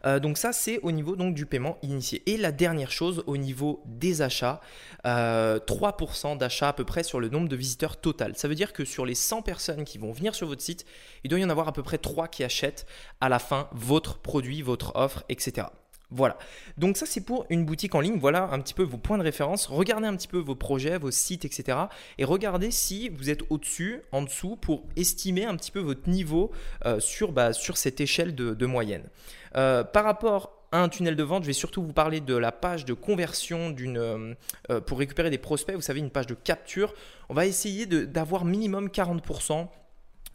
Euh, 0.06 0.20
donc 0.20 0.38
ça 0.38 0.54
c'est 0.54 0.80
au 0.80 0.92
niveau 0.92 1.16
du 1.16 1.46
paiement 1.46 1.78
initié. 1.82 2.24
Et 2.26 2.38
la 2.38 2.52
dernière 2.52 2.92
chose 2.92 3.24
au 3.28 3.38
niveau 3.38 3.84
des 3.86 4.22
achats, 4.22 4.62
3% 5.06 6.38
d'achats 6.38 6.70
à 6.70 6.74
peu 6.74 6.86
près 6.86 7.04
sur 7.04 7.20
le 7.20 7.30
nombre 7.30 7.50
de 7.50 7.56
visiteurs 7.56 7.98
total. 7.98 8.34
Ça 8.36 8.48
veut 8.48 8.56
dire 8.56 8.74
que 8.74 8.86
sur 8.86 9.06
les 9.06 9.16
100 9.16 9.42
personnes 9.42 9.84
qui 9.84 9.98
vont 9.98 10.12
venir 10.12 10.36
sur 10.36 10.48
votre 10.48 10.62
site, 10.62 10.86
il 11.24 11.30
doit 11.30 11.40
y 11.40 11.46
en 11.46 11.50
avoir 11.50 11.68
à 11.68 11.74
peu 11.74 11.84
près 11.84 11.98
3 11.98 12.28
qui 12.28 12.44
achètent 12.44 12.86
à 13.22 13.30
la 13.30 13.40
fin 13.40 13.68
votre 13.72 14.20
produit, 14.20 14.62
votre 14.62 14.96
offre, 14.96 15.24
etc. 15.30 15.68
Voilà. 16.12 16.38
Donc 16.78 16.98
ça 16.98 17.06
c'est 17.06 17.22
pour 17.22 17.46
une 17.50 17.66
boutique 17.66 17.94
en 17.94 18.00
ligne. 18.00 18.18
Voilà 18.18 18.50
un 18.52 18.60
petit 18.60 18.74
peu 18.74 18.84
vos 18.84 18.98
points 18.98 19.18
de 19.18 19.24
référence. 19.24 19.68
Regardez 19.68 20.08
un 20.08 20.16
petit 20.16 20.28
peu 20.28 20.40
vos 20.40 20.56
projets, 20.56 20.98
vos 20.98 21.12
sites, 21.12 21.46
etc. 21.46 21.78
Et 22.18 22.26
regardez 22.26 22.72
si 22.72 23.10
vous 23.10 23.30
êtes 23.30 23.44
au-dessus, 23.50 24.02
en 24.12 24.24
dessous, 24.24 24.56
pour 24.56 24.84
estimer 24.96 25.46
un 25.46 25.56
petit 25.56 25.72
peu 25.72 25.80
votre 25.80 26.10
niveau 26.10 26.52
euh, 26.86 27.00
sur, 27.00 27.32
bah, 27.32 27.54
sur 27.54 27.78
cette 27.78 28.02
échelle 28.02 28.34
de, 28.34 28.66
moyenne. 28.66 29.04
Euh, 29.56 29.84
par 29.84 30.04
rapport 30.04 30.52
à 30.72 30.82
un 30.82 30.90
tunnel 30.90 31.16
de 31.16 31.24
vente, 31.24 31.44
je 31.44 31.48
vais 31.48 31.54
surtout 31.54 31.82
vous 31.82 31.94
parler 31.94 32.22
de 32.22 32.36
la 32.36 32.52
page 32.52 32.86
de 32.86 32.94
conversion 32.94 33.76
euh, 33.80 34.36
pour 34.86 35.00
récupérer 35.00 35.30
des 35.30 35.38
prospects. 35.38 35.76
Vous 35.76 35.82
savez, 35.82 36.00
une 36.00 36.12
page 36.12 36.28
de 36.28 36.36
capture. 36.36 36.94
On 37.30 37.34
va 37.34 37.46
essayer 37.46 37.86
d'avoir 37.86 38.46
minimum 38.46 38.88
40% 38.88 39.68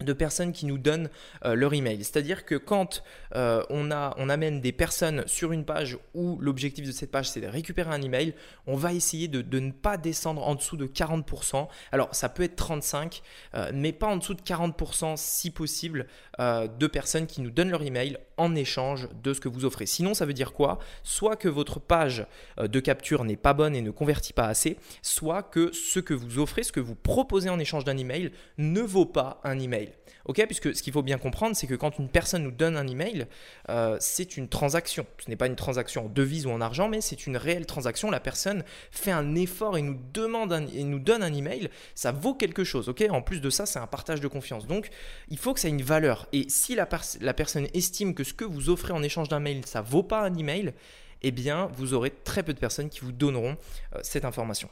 de 0.00 0.12
personnes 0.12 0.52
qui 0.52 0.66
nous 0.66 0.78
donnent 0.78 1.08
euh, 1.44 1.54
leur 1.54 1.72
email. 1.72 1.98
C'est-à-dire 1.98 2.44
que 2.44 2.56
quand 2.56 3.02
euh, 3.36 3.62
on, 3.70 3.90
amène 3.90 4.60
des 4.60 4.72
personnes 4.72 5.22
sur 5.26 5.52
une 5.52 5.64
page 5.64 5.98
où 6.14 6.38
l'objectif 6.40 6.86
de 6.86 6.92
cette 6.92 7.10
page 7.10 7.30
c'est 7.30 7.40
de 7.40 7.46
récupérer 7.46 7.90
un 7.90 8.02
email, 8.02 8.34
on 8.66 8.76
va 8.76 8.92
essayer 8.92 9.28
de, 9.28 9.58
ne 9.58 9.70
pas 9.70 9.96
descendre 9.96 10.46
en 10.46 10.54
dessous 10.54 10.76
de 10.76 10.86
40%. 10.86 11.68
Alors 11.92 12.14
ça 12.14 12.28
peut 12.28 12.42
être 12.42 12.60
35%, 12.60 13.22
euh, 13.54 13.70
mais 13.72 13.92
pas 13.92 14.08
en 14.08 14.16
dessous 14.16 14.34
de 14.34 14.42
40% 14.42 15.16
si 15.16 15.50
possible 15.50 16.06
de 16.38 16.86
personnes 16.88 17.26
qui 17.26 17.40
nous 17.40 17.50
donnent 17.50 17.70
leur 17.70 17.82
email 17.82 18.18
en 18.36 18.56
échange 18.56 19.08
de 19.22 19.32
ce 19.32 19.40
que 19.40 19.48
vous 19.48 19.64
offrez. 19.64 19.86
Sinon 19.86 20.14
ça 20.14 20.26
veut 20.26 20.32
dire 20.32 20.52
quoi? 20.52 20.80
Soit 21.04 21.36
que 21.36 21.48
votre 21.48 21.78
page 21.78 22.26
de 22.58 22.80
capture 22.80 23.24
n'est 23.24 23.36
pas 23.36 23.52
bonne 23.52 23.76
et 23.76 23.82
ne 23.82 23.92
convertit 23.92 24.32
pas 24.32 24.46
assez, 24.46 24.76
soit 25.00 25.44
que 25.44 25.72
ce 25.72 26.00
que 26.00 26.14
vous 26.14 26.40
offrez, 26.40 26.64
ce 26.64 26.72
que 26.72 26.80
vous 26.80 26.96
proposez 26.96 27.50
en 27.50 27.60
échange 27.60 27.84
d'un 27.84 27.96
email 27.96 28.32
ne 28.58 28.80
vaut 28.80 29.06
pas 29.06 29.40
un 29.44 29.58
email. 29.60 29.83
Ok, 30.26 30.42
puisque 30.46 30.74
ce 30.74 30.82
qu'il 30.82 30.92
faut 30.92 31.02
bien 31.02 31.18
comprendre, 31.18 31.54
c'est 31.54 31.66
que 31.66 31.74
quand 31.74 31.98
une 31.98 32.08
personne 32.08 32.44
nous 32.44 32.50
donne 32.50 32.78
un 32.78 32.86
email, 32.86 33.26
euh, 33.68 33.98
c'est 34.00 34.38
une 34.38 34.48
transaction. 34.48 35.06
Ce 35.18 35.28
n'est 35.28 35.36
pas 35.36 35.46
une 35.46 35.56
transaction 35.56 36.06
en 36.06 36.08
devise 36.08 36.46
ou 36.46 36.50
en 36.50 36.62
argent, 36.62 36.88
mais 36.88 37.02
c'est 37.02 37.26
une 37.26 37.36
réelle 37.36 37.66
transaction. 37.66 38.10
La 38.10 38.20
personne 38.20 38.64
fait 38.90 39.10
un 39.10 39.34
effort 39.34 39.76
et 39.76 39.82
nous 39.82 39.99
demande 40.14 40.66
et 40.75 40.84
nous 40.84 40.99
donne 40.99 41.23
un 41.23 41.32
email. 41.32 41.68
Ça 41.94 42.10
vaut 42.10 42.34
quelque 42.34 42.64
chose. 42.64 42.88
Ok, 42.88 43.04
en 43.10 43.20
plus 43.20 43.40
de 43.40 43.50
ça, 43.50 43.66
c'est 43.66 43.78
un 43.78 43.86
partage 43.86 44.20
de 44.20 44.28
confiance. 44.28 44.66
Donc, 44.66 44.88
il 45.28 45.36
faut 45.36 45.52
que 45.52 45.60
ça 45.60 45.68
ait 45.68 45.73
une 45.73 45.82
valeur. 45.82 46.26
Et 46.32 46.47
si 46.49 46.75
la, 46.75 46.88
la 47.20 47.34
personne 47.34 47.68
estime 47.75 48.14
que 48.14 48.25
ce 48.25 48.32
que 48.32 48.44
vous 48.44 48.70
offrez 48.70 48.94
en 48.94 49.02
échange 49.02 49.28
d'un 49.28 49.40
mail, 49.40 49.66
ça 49.66 49.82
vaut 49.82 50.02
pas 50.02 50.23
un 50.23 50.34
email, 50.34 50.73
eh 51.20 51.32
bien, 51.32 51.68
vous 51.75 51.92
aurez 51.92 52.10
très 52.10 52.42
peu 52.42 52.54
de 52.54 52.58
personnes 52.58 52.88
qui 52.88 53.00
vous 53.00 53.12
donneront 53.12 53.56
euh, 53.94 54.00
cette 54.02 54.25
information. 54.25 54.70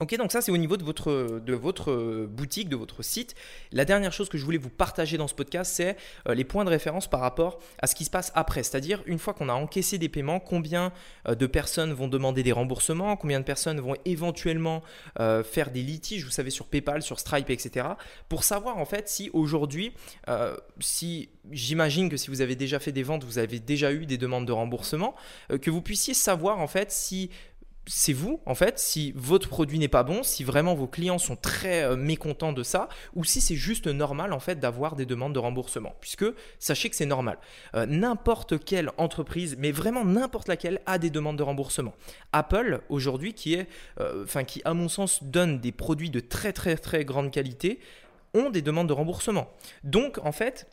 Ok, 0.00 0.16
donc 0.16 0.32
ça 0.32 0.40
c'est 0.40 0.50
au 0.50 0.56
niveau 0.56 0.78
de 0.78 0.82
votre, 0.82 1.12
votre 1.52 2.24
boutique, 2.24 2.70
de 2.70 2.76
votre 2.76 3.02
site. 3.02 3.34
La 3.70 3.84
dernière 3.84 4.14
chose 4.14 4.30
que 4.30 4.38
je 4.38 4.44
voulais 4.46 4.56
vous 4.56 4.70
partager 4.70 5.18
dans 5.18 5.28
ce 5.28 5.34
podcast, 5.34 5.70
c'est 5.74 5.94
euh, 6.26 6.32
les 6.32 6.44
points 6.44 6.64
de 6.64 6.70
référence 6.70 7.06
par 7.06 7.20
rapport 7.20 7.58
à 7.80 7.86
ce 7.86 7.94
qui 7.94 8.06
se 8.06 8.10
passe 8.10 8.32
après. 8.34 8.62
C'est-à-dire, 8.62 9.02
une 9.04 9.18
fois 9.18 9.34
qu'on 9.34 9.50
a 9.50 9.52
encaissé 9.52 9.98
des 9.98 10.08
paiements, 10.08 10.40
combien 10.40 10.94
euh, 11.28 11.34
de 11.34 11.46
personnes 11.46 11.92
vont 11.92 12.08
demander 12.08 12.42
des 12.42 12.52
remboursements, 12.52 13.14
combien 13.18 13.40
de 13.40 13.44
personnes 13.44 13.78
vont 13.78 13.94
éventuellement 14.06 14.82
euh, 15.18 15.44
faire 15.44 15.70
des 15.70 15.82
litiges, 15.82 16.24
vous 16.24 16.30
savez, 16.30 16.48
sur 16.48 16.64
PayPal, 16.64 17.02
sur 17.02 17.20
Stripe, 17.20 17.50
etc. 17.50 17.86
Pour 18.30 18.42
savoir 18.42 18.78
en 18.78 18.86
fait 18.86 19.06
si 19.06 19.28
aujourd'hui, 19.34 19.92
si 20.78 21.28
j'imagine 21.50 22.08
que 22.08 22.16
si 22.16 22.30
vous 22.30 22.40
avez 22.40 22.56
déjà 22.56 22.78
fait 22.78 22.92
des 22.92 23.02
ventes, 23.02 23.24
vous 23.24 23.38
avez 23.38 23.60
déjà 23.60 23.92
eu 23.92 24.06
des 24.06 24.16
demandes 24.16 24.46
de 24.46 24.52
remboursement, 24.52 25.14
que 25.60 25.70
vous 25.70 25.82
puissiez 25.82 26.14
savoir 26.14 26.58
en 26.58 26.66
fait 26.66 26.90
si 26.90 27.30
c'est 27.86 28.12
vous, 28.12 28.40
en 28.46 28.54
fait, 28.54 28.78
si 28.78 29.12
votre 29.16 29.48
produit 29.48 29.78
n'est 29.78 29.88
pas 29.88 30.02
bon, 30.02 30.22
si 30.22 30.44
vraiment 30.44 30.74
vos 30.74 30.86
clients 30.86 31.18
sont 31.18 31.36
très 31.36 31.82
euh, 31.82 31.96
mécontents 31.96 32.52
de 32.52 32.62
ça, 32.62 32.88
ou 33.14 33.24
si 33.24 33.40
c'est 33.40 33.56
juste 33.56 33.86
normal, 33.86 34.32
en 34.32 34.40
fait, 34.40 34.60
d'avoir 34.60 34.96
des 34.96 35.06
demandes 35.06 35.32
de 35.32 35.38
remboursement. 35.38 35.94
Puisque 36.00 36.26
sachez 36.58 36.90
que 36.90 36.96
c'est 36.96 37.06
normal. 37.06 37.38
Euh, 37.74 37.86
n'importe 37.86 38.62
quelle 38.64 38.90
entreprise, 38.98 39.56
mais 39.58 39.72
vraiment 39.72 40.04
n'importe 40.04 40.48
laquelle, 40.48 40.80
a 40.86 40.98
des 40.98 41.10
demandes 41.10 41.38
de 41.38 41.42
remboursement. 41.42 41.94
Apple, 42.32 42.80
aujourd'hui, 42.88 43.34
qui 43.34 43.54
est, 43.54 43.68
euh, 43.98 44.24
enfin, 44.24 44.44
qui, 44.44 44.60
à 44.64 44.74
mon 44.74 44.88
sens, 44.88 45.24
donne 45.24 45.58
des 45.58 45.72
produits 45.72 46.10
de 46.10 46.20
très, 46.20 46.52
très, 46.52 46.76
très 46.76 47.04
grande 47.04 47.30
qualité, 47.30 47.80
ont 48.34 48.50
des 48.50 48.62
demandes 48.62 48.88
de 48.88 48.92
remboursement. 48.92 49.48
Donc, 49.82 50.18
en 50.24 50.32
fait, 50.32 50.66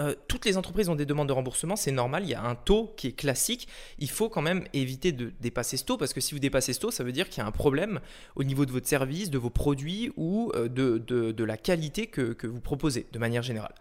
euh, 0.00 0.14
toutes 0.28 0.44
les 0.44 0.56
entreprises 0.56 0.88
ont 0.88 0.94
des 0.94 1.06
demandes 1.06 1.28
de 1.28 1.32
remboursement, 1.32 1.76
c'est 1.76 1.92
normal, 1.92 2.24
il 2.24 2.30
y 2.30 2.34
a 2.34 2.42
un 2.42 2.54
taux 2.54 2.92
qui 2.96 3.08
est 3.08 3.12
classique. 3.12 3.68
Il 3.98 4.10
faut 4.10 4.28
quand 4.28 4.42
même 4.42 4.64
éviter 4.72 5.12
de 5.12 5.32
dépasser 5.40 5.76
ce 5.76 5.84
taux 5.84 5.96
parce 5.96 6.12
que 6.12 6.20
si 6.20 6.34
vous 6.34 6.40
dépassez 6.40 6.72
ce 6.72 6.80
taux, 6.80 6.90
ça 6.90 7.04
veut 7.04 7.12
dire 7.12 7.28
qu'il 7.28 7.42
y 7.42 7.44
a 7.44 7.46
un 7.46 7.52
problème 7.52 8.00
au 8.34 8.44
niveau 8.44 8.66
de 8.66 8.72
votre 8.72 8.86
service, 8.86 9.30
de 9.30 9.38
vos 9.38 9.50
produits 9.50 10.12
ou 10.16 10.52
euh, 10.54 10.68
de, 10.68 11.44
la 11.44 11.56
qualité 11.56 12.08
que, 12.08 12.32
que, 12.32 12.46
vous 12.46 12.60
proposez 12.60 13.06
de 13.12 13.18
manière 13.18 13.42
générale. 13.42 13.74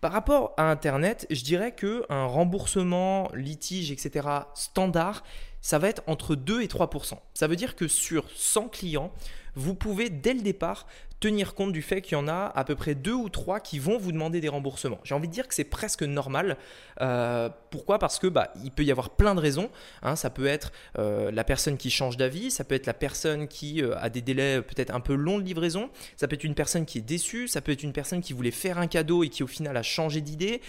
Par 0.00 0.12
rapport 0.12 0.52
à 0.56 0.70
Internet, 0.70 1.26
je 1.30 1.42
dirais 1.44 1.74
qu'un 1.74 2.24
remboursement, 2.24 3.30
litige, 3.34 3.90
etc. 3.90 4.28
standard, 4.54 5.22
ça 5.60 5.78
va 5.78 5.88
être 5.88 6.02
entre 6.06 6.34
2 6.34 6.60
et 6.60 6.66
3% 6.66 7.14
Ça 7.32 7.46
veut 7.46 7.56
dire 7.56 7.74
que 7.74 7.88
sur 7.88 8.28
100 8.34 8.68
clients, 8.68 9.12
vous 9.54 9.74
pouvez 9.74 10.10
dès 10.10 10.34
le 10.34 10.42
départ 10.42 10.86
tenir 11.24 11.54
compte 11.54 11.72
du 11.72 11.80
fait 11.80 12.02
qu'il 12.02 12.18
y 12.18 12.20
en 12.20 12.28
a 12.28 12.52
à 12.54 12.64
peu 12.64 12.74
près 12.74 12.94
deux 12.94 13.14
ou 13.14 13.30
trois 13.30 13.58
qui 13.58 13.78
vont 13.78 13.96
vous 13.96 14.12
demander 14.12 14.42
des 14.42 14.50
remboursements. 14.50 15.00
J'ai 15.04 15.14
envie 15.14 15.28
de 15.28 15.32
dire 15.32 15.48
que 15.48 15.54
c'est 15.54 15.64
presque 15.64 16.02
normal. 16.02 16.58
Euh, 17.00 17.48
pourquoi? 17.70 17.98
Parce 17.98 18.18
que 18.18 18.26
bah, 18.26 18.52
il 18.62 18.70
peut 18.70 18.84
y 18.84 18.90
avoir 18.90 19.08
plein 19.08 19.34
de 19.34 19.40
raisons. 19.40 19.70
Hein. 20.02 20.16
Ça 20.16 20.28
peut 20.28 20.44
être 20.44 20.70
euh, 20.98 21.30
la 21.30 21.42
personne 21.42 21.78
qui 21.78 21.88
change 21.88 22.18
d'avis, 22.18 22.50
ça 22.50 22.62
peut 22.62 22.74
être 22.74 22.84
la 22.84 22.92
personne 22.92 23.48
qui 23.48 23.82
euh, 23.82 23.96
a 23.98 24.10
des 24.10 24.20
délais 24.20 24.60
peut-être 24.60 24.94
un 24.94 25.00
peu 25.00 25.14
longs 25.14 25.38
de 25.38 25.44
livraison, 25.44 25.88
ça 26.16 26.28
peut 26.28 26.34
être 26.34 26.44
une 26.44 26.54
personne 26.54 26.84
qui 26.84 26.98
est 26.98 27.00
déçue, 27.00 27.48
ça 27.48 27.62
peut 27.62 27.72
être 27.72 27.82
une 27.82 27.94
personne 27.94 28.20
qui 28.20 28.34
voulait 28.34 28.50
faire 28.50 28.76
un 28.76 28.86
cadeau 28.86 29.24
et 29.24 29.30
qui 29.30 29.42
au 29.42 29.46
final 29.46 29.78
a 29.78 29.82
changé 29.82 30.20
d'idée. 30.20 30.60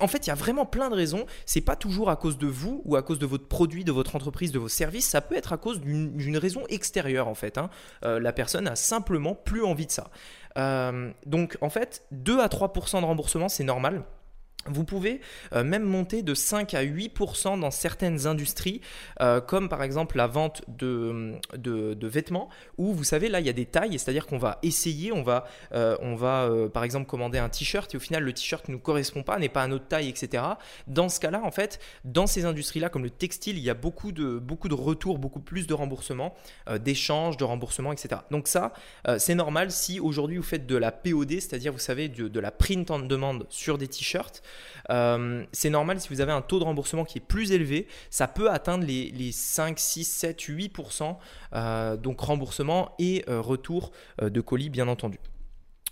en 0.00 0.08
fait, 0.08 0.26
il 0.26 0.28
y 0.28 0.32
a 0.32 0.34
vraiment 0.34 0.64
plein 0.64 0.88
de 0.88 0.94
raisons. 0.94 1.26
C'est 1.44 1.60
pas 1.60 1.76
toujours 1.76 2.08
à 2.08 2.16
cause 2.16 2.38
de 2.38 2.46
vous 2.46 2.80
ou 2.86 2.96
à 2.96 3.02
cause 3.02 3.18
de 3.18 3.26
votre 3.26 3.48
produit, 3.48 3.84
de 3.84 3.92
votre 3.92 4.16
entreprise, 4.16 4.50
de 4.50 4.58
vos 4.58 4.68
services. 4.68 5.06
Ça 5.06 5.20
peut 5.20 5.36
être 5.36 5.52
à 5.52 5.58
cause 5.58 5.82
d'une 5.82 6.38
raison 6.38 6.62
extérieure 6.70 7.28
en 7.28 7.34
fait. 7.34 7.58
Hein. 7.58 7.68
la 8.02 8.32
personne 8.32 8.66
a 8.66 8.76
simplement 8.76 9.34
plus 9.34 9.62
envie 9.62 9.73
de 9.74 9.90
ça. 9.90 10.10
Euh, 10.56 11.10
donc 11.26 11.58
en 11.60 11.70
fait, 11.70 12.04
2 12.12 12.40
à 12.40 12.46
3% 12.46 13.00
de 13.00 13.06
remboursement, 13.06 13.48
c'est 13.48 13.64
normal. 13.64 14.04
Vous 14.66 14.84
pouvez 14.84 15.20
euh, 15.52 15.62
même 15.62 15.82
monter 15.82 16.22
de 16.22 16.34
5 16.34 16.74
à 16.74 16.82
8% 16.84 17.60
dans 17.60 17.70
certaines 17.70 18.26
industries, 18.26 18.80
euh, 19.20 19.40
comme 19.40 19.68
par 19.68 19.82
exemple 19.82 20.16
la 20.16 20.26
vente 20.26 20.62
de, 20.68 21.34
de, 21.56 22.06
vêtements, 22.06 22.48
où 22.78 22.92
vous 22.92 23.04
savez, 23.04 23.28
là, 23.28 23.40
il 23.40 23.46
y 23.46 23.50
a 23.50 23.54
des 23.54 23.66
tailles, 23.66 23.98
c'est-à-dire 23.98 24.26
qu'on 24.26 24.38
va 24.38 24.58
essayer, 24.62 25.12
on 25.12 25.22
va, 25.22 25.46
euh, 25.72 25.96
on 26.00 26.14
va 26.14 26.50
par 26.72 26.84
exemple 26.84 27.06
commander 27.06 27.38
un 27.38 27.48
t-shirt, 27.48 27.92
et 27.94 27.96
au 27.96 28.00
final, 28.00 28.22
le 28.22 28.32
t-shirt 28.32 28.68
ne 28.68 28.74
nous 28.74 28.78
correspond 28.78 29.22
pas, 29.22 29.38
n'est 29.38 29.48
pas 29.48 29.62
à 29.62 29.68
notre 29.68 29.86
taille, 29.86 30.08
etc. 30.08 30.42
Dans 30.86 31.08
ce 31.08 31.20
cas-là, 31.20 31.42
en 31.44 31.50
fait, 31.50 31.78
dans 32.04 32.26
ces 32.26 32.44
industries-là, 32.44 32.88
comme 32.88 33.04
le 33.04 33.10
textile, 33.10 33.58
il 33.58 33.64
y 33.64 33.70
a 33.70 33.74
beaucoup 33.74 34.12
de, 34.12 34.38
beaucoup 34.38 34.68
de 34.68 34.74
retours, 34.74 35.18
beaucoup 35.18 35.40
plus 35.40 35.66
de 35.66 35.74
remboursements, 35.74 36.34
d'échanges, 36.80 37.36
de 37.36 37.44
remboursements, 37.44 37.92
etc. 37.92 38.22
Donc 38.30 38.48
ça, 38.48 38.72
c'est 39.18 39.34
normal 39.34 39.70
si 39.70 40.00
aujourd'hui 40.00 40.36
vous 40.36 40.42
faites 40.42 40.66
de 40.66 40.76
la 40.76 40.92
POD, 40.92 41.32
c'est-à-dire, 41.32 41.72
vous 41.72 41.78
savez, 41.78 42.08
de, 42.08 42.28
de 42.28 42.40
la 42.40 42.50
print 42.50 42.90
on 42.90 43.00
demand 43.00 43.40
sur 43.48 43.78
des 43.78 43.88
t-shirts. 43.88 44.42
Euh, 44.90 45.44
c'est 45.52 45.70
normal 45.70 46.00
si 46.00 46.08
vous 46.08 46.20
avez 46.20 46.32
un 46.32 46.42
taux 46.42 46.58
de 46.58 46.64
remboursement 46.64 47.04
qui 47.04 47.18
est 47.18 47.26
plus 47.26 47.52
élevé, 47.52 47.86
ça 48.10 48.28
peut 48.28 48.50
atteindre 48.50 48.84
les, 48.84 49.10
les 49.10 49.32
5, 49.32 49.78
6, 49.78 50.04
7, 50.04 50.40
8%. 50.40 51.96
donc 51.98 52.20
remboursement 52.20 52.94
et 52.98 53.24
retour 53.28 53.92
de 54.20 54.40
colis 54.40 54.70
bien 54.70 54.88
entendu. 54.88 55.18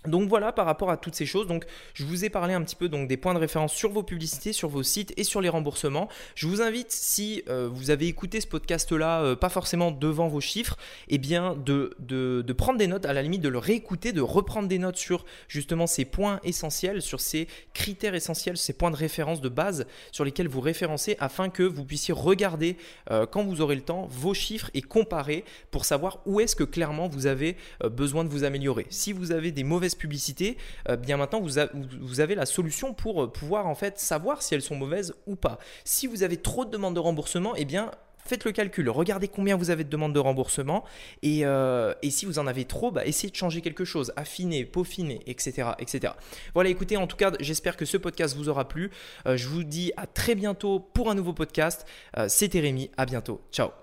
Donc 0.07 0.27
voilà 0.27 0.51
par 0.51 0.65
rapport 0.65 0.89
à 0.89 0.97
toutes 0.97 1.15
ces 1.15 1.25
choses. 1.25 1.47
Donc 1.47 1.65
je 1.93 2.05
vous 2.05 2.25
ai 2.25 2.29
parlé 2.29 2.53
un 2.53 2.61
petit 2.61 2.75
peu 2.75 2.89
donc 2.89 3.07
des 3.07 3.17
points 3.17 3.33
de 3.33 3.39
référence 3.39 3.73
sur 3.73 3.91
vos 3.91 4.03
publicités, 4.03 4.53
sur 4.53 4.69
vos 4.69 4.83
sites 4.83 5.13
et 5.17 5.23
sur 5.23 5.41
les 5.41 5.49
remboursements. 5.49 6.09
Je 6.35 6.47
vous 6.47 6.61
invite 6.61 6.91
si 6.91 7.43
euh, 7.47 7.69
vous 7.71 7.89
avez 7.89 8.07
écouté 8.07 8.41
ce 8.41 8.47
podcast 8.47 8.91
là, 8.91 9.21
euh, 9.21 9.35
pas 9.35 9.49
forcément 9.49 9.91
devant 9.91 10.27
vos 10.27 10.41
chiffres, 10.41 10.77
eh 11.07 11.17
bien 11.17 11.55
de, 11.55 11.95
de, 11.99 12.53
prendre 12.53 12.77
des 12.77 12.87
notes, 12.87 13.05
à 13.05 13.13
la 13.13 13.21
limite 13.21 13.41
de 13.41 13.49
le 13.49 13.57
réécouter, 13.57 14.11
de 14.11 14.21
reprendre 14.21 14.67
des 14.67 14.77
notes 14.77 14.97
sur 14.97 15.25
justement 15.47 15.87
ces 15.87 16.05
points 16.05 16.39
essentiels, 16.43 17.01
sur 17.01 17.19
ces 17.19 17.47
critères 17.73 18.15
essentiels, 18.15 18.57
ces 18.57 18.73
points 18.73 18.91
de 18.91 18.95
référence 18.95 19.41
de 19.41 19.49
base 19.49 19.85
sur 20.11 20.25
lesquels 20.25 20.47
vous 20.47 20.61
référencez 20.61 21.15
afin 21.19 21.49
que 21.49 21.63
vous 21.63 21.85
puissiez 21.85 22.13
regarder 22.13 22.77
euh, 23.09 23.25
quand 23.25 23.43
vous 23.43 23.61
aurez 23.61 23.75
le 23.75 23.81
temps 23.81 24.07
vos 24.09 24.33
chiffres 24.33 24.69
et 24.73 24.81
comparer 24.81 25.45
pour 25.71 25.85
savoir 25.85 26.19
où 26.25 26.39
est-ce 26.39 26.55
que 26.55 26.63
clairement 26.63 27.07
vous 27.07 27.25
avez 27.25 27.55
besoin 27.83 28.23
de 28.23 28.29
vous 28.29 28.43
améliorer. 28.43 28.85
Si 28.89 29.13
vous 29.13 29.31
avez 29.31 29.51
des 29.51 29.63
mauvaises 29.63 29.92
publicité, 29.95 30.57
euh, 30.89 30.95
bien 30.95 31.17
maintenant 31.17 31.41
vous, 31.41 32.19
avez 32.19 32.35
la 32.35 32.45
solution 32.45 32.93
pour 32.93 33.23
euh, 33.23 33.31
pouvoir 33.31 33.67
en 33.67 33.75
fait 33.75 33.99
savoir 33.99 34.41
si 34.41 34.55
elles 34.55 34.61
sont 34.61 34.75
mauvaises 34.75 35.13
ou 35.27 35.35
pas. 35.35 35.59
Si 35.83 36.07
vous 36.07 36.23
avez 36.23 36.37
trop 36.37 36.65
de 36.65 36.71
demandes 36.71 36.95
de 36.95 36.99
remboursement, 36.99 37.53
eh 37.55 37.65
bien 37.65 37.91
faites 38.25 38.45
le 38.45 38.53
calcul, 38.53 38.89
regardez 38.89 39.27
combien 39.27 39.57
vous 39.57 39.69
avez 39.69 39.83
de 39.83 39.89
demandes 39.89 40.13
de 40.13 40.19
remboursement 40.19 40.85
et, 41.23 41.45
euh, 41.45 41.93
si 42.09 42.25
vous 42.25 42.39
en 42.39 42.47
avez 42.47 42.63
trop, 42.63 42.89
bah, 42.89 43.05
essayez 43.05 43.29
de 43.29 43.35
changer 43.35 43.59
quelque 43.59 43.83
chose, 43.83 44.13
affiner, 44.15 44.63
peaufiner, 44.63 45.19
etc., 45.25 45.71
etc. 45.79 46.13
Voilà, 46.53 46.69
écoutez, 46.69 46.95
en 46.95 47.07
tout 47.07 47.17
cas, 47.17 47.31
j'espère 47.41 47.75
que 47.75 47.83
ce 47.83 47.97
podcast 47.97 48.35
vous 48.37 48.47
aura 48.47 48.67
plu. 48.67 48.91
je 49.25 49.47
vous 49.47 49.63
dis 49.63 49.91
à 49.97 50.07
très 50.07 50.35
bientôt 50.35 50.79
pour 50.79 51.11
un 51.11 51.15
nouveau 51.15 51.33
podcast. 51.33 51.85
C'était 52.27 52.61
Rémi, 52.61 52.91
à 52.95 53.05
bientôt. 53.05 53.41
Ciao 53.51 53.82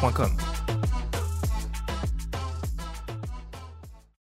com 0.00 0.08
a. 0.08 0.30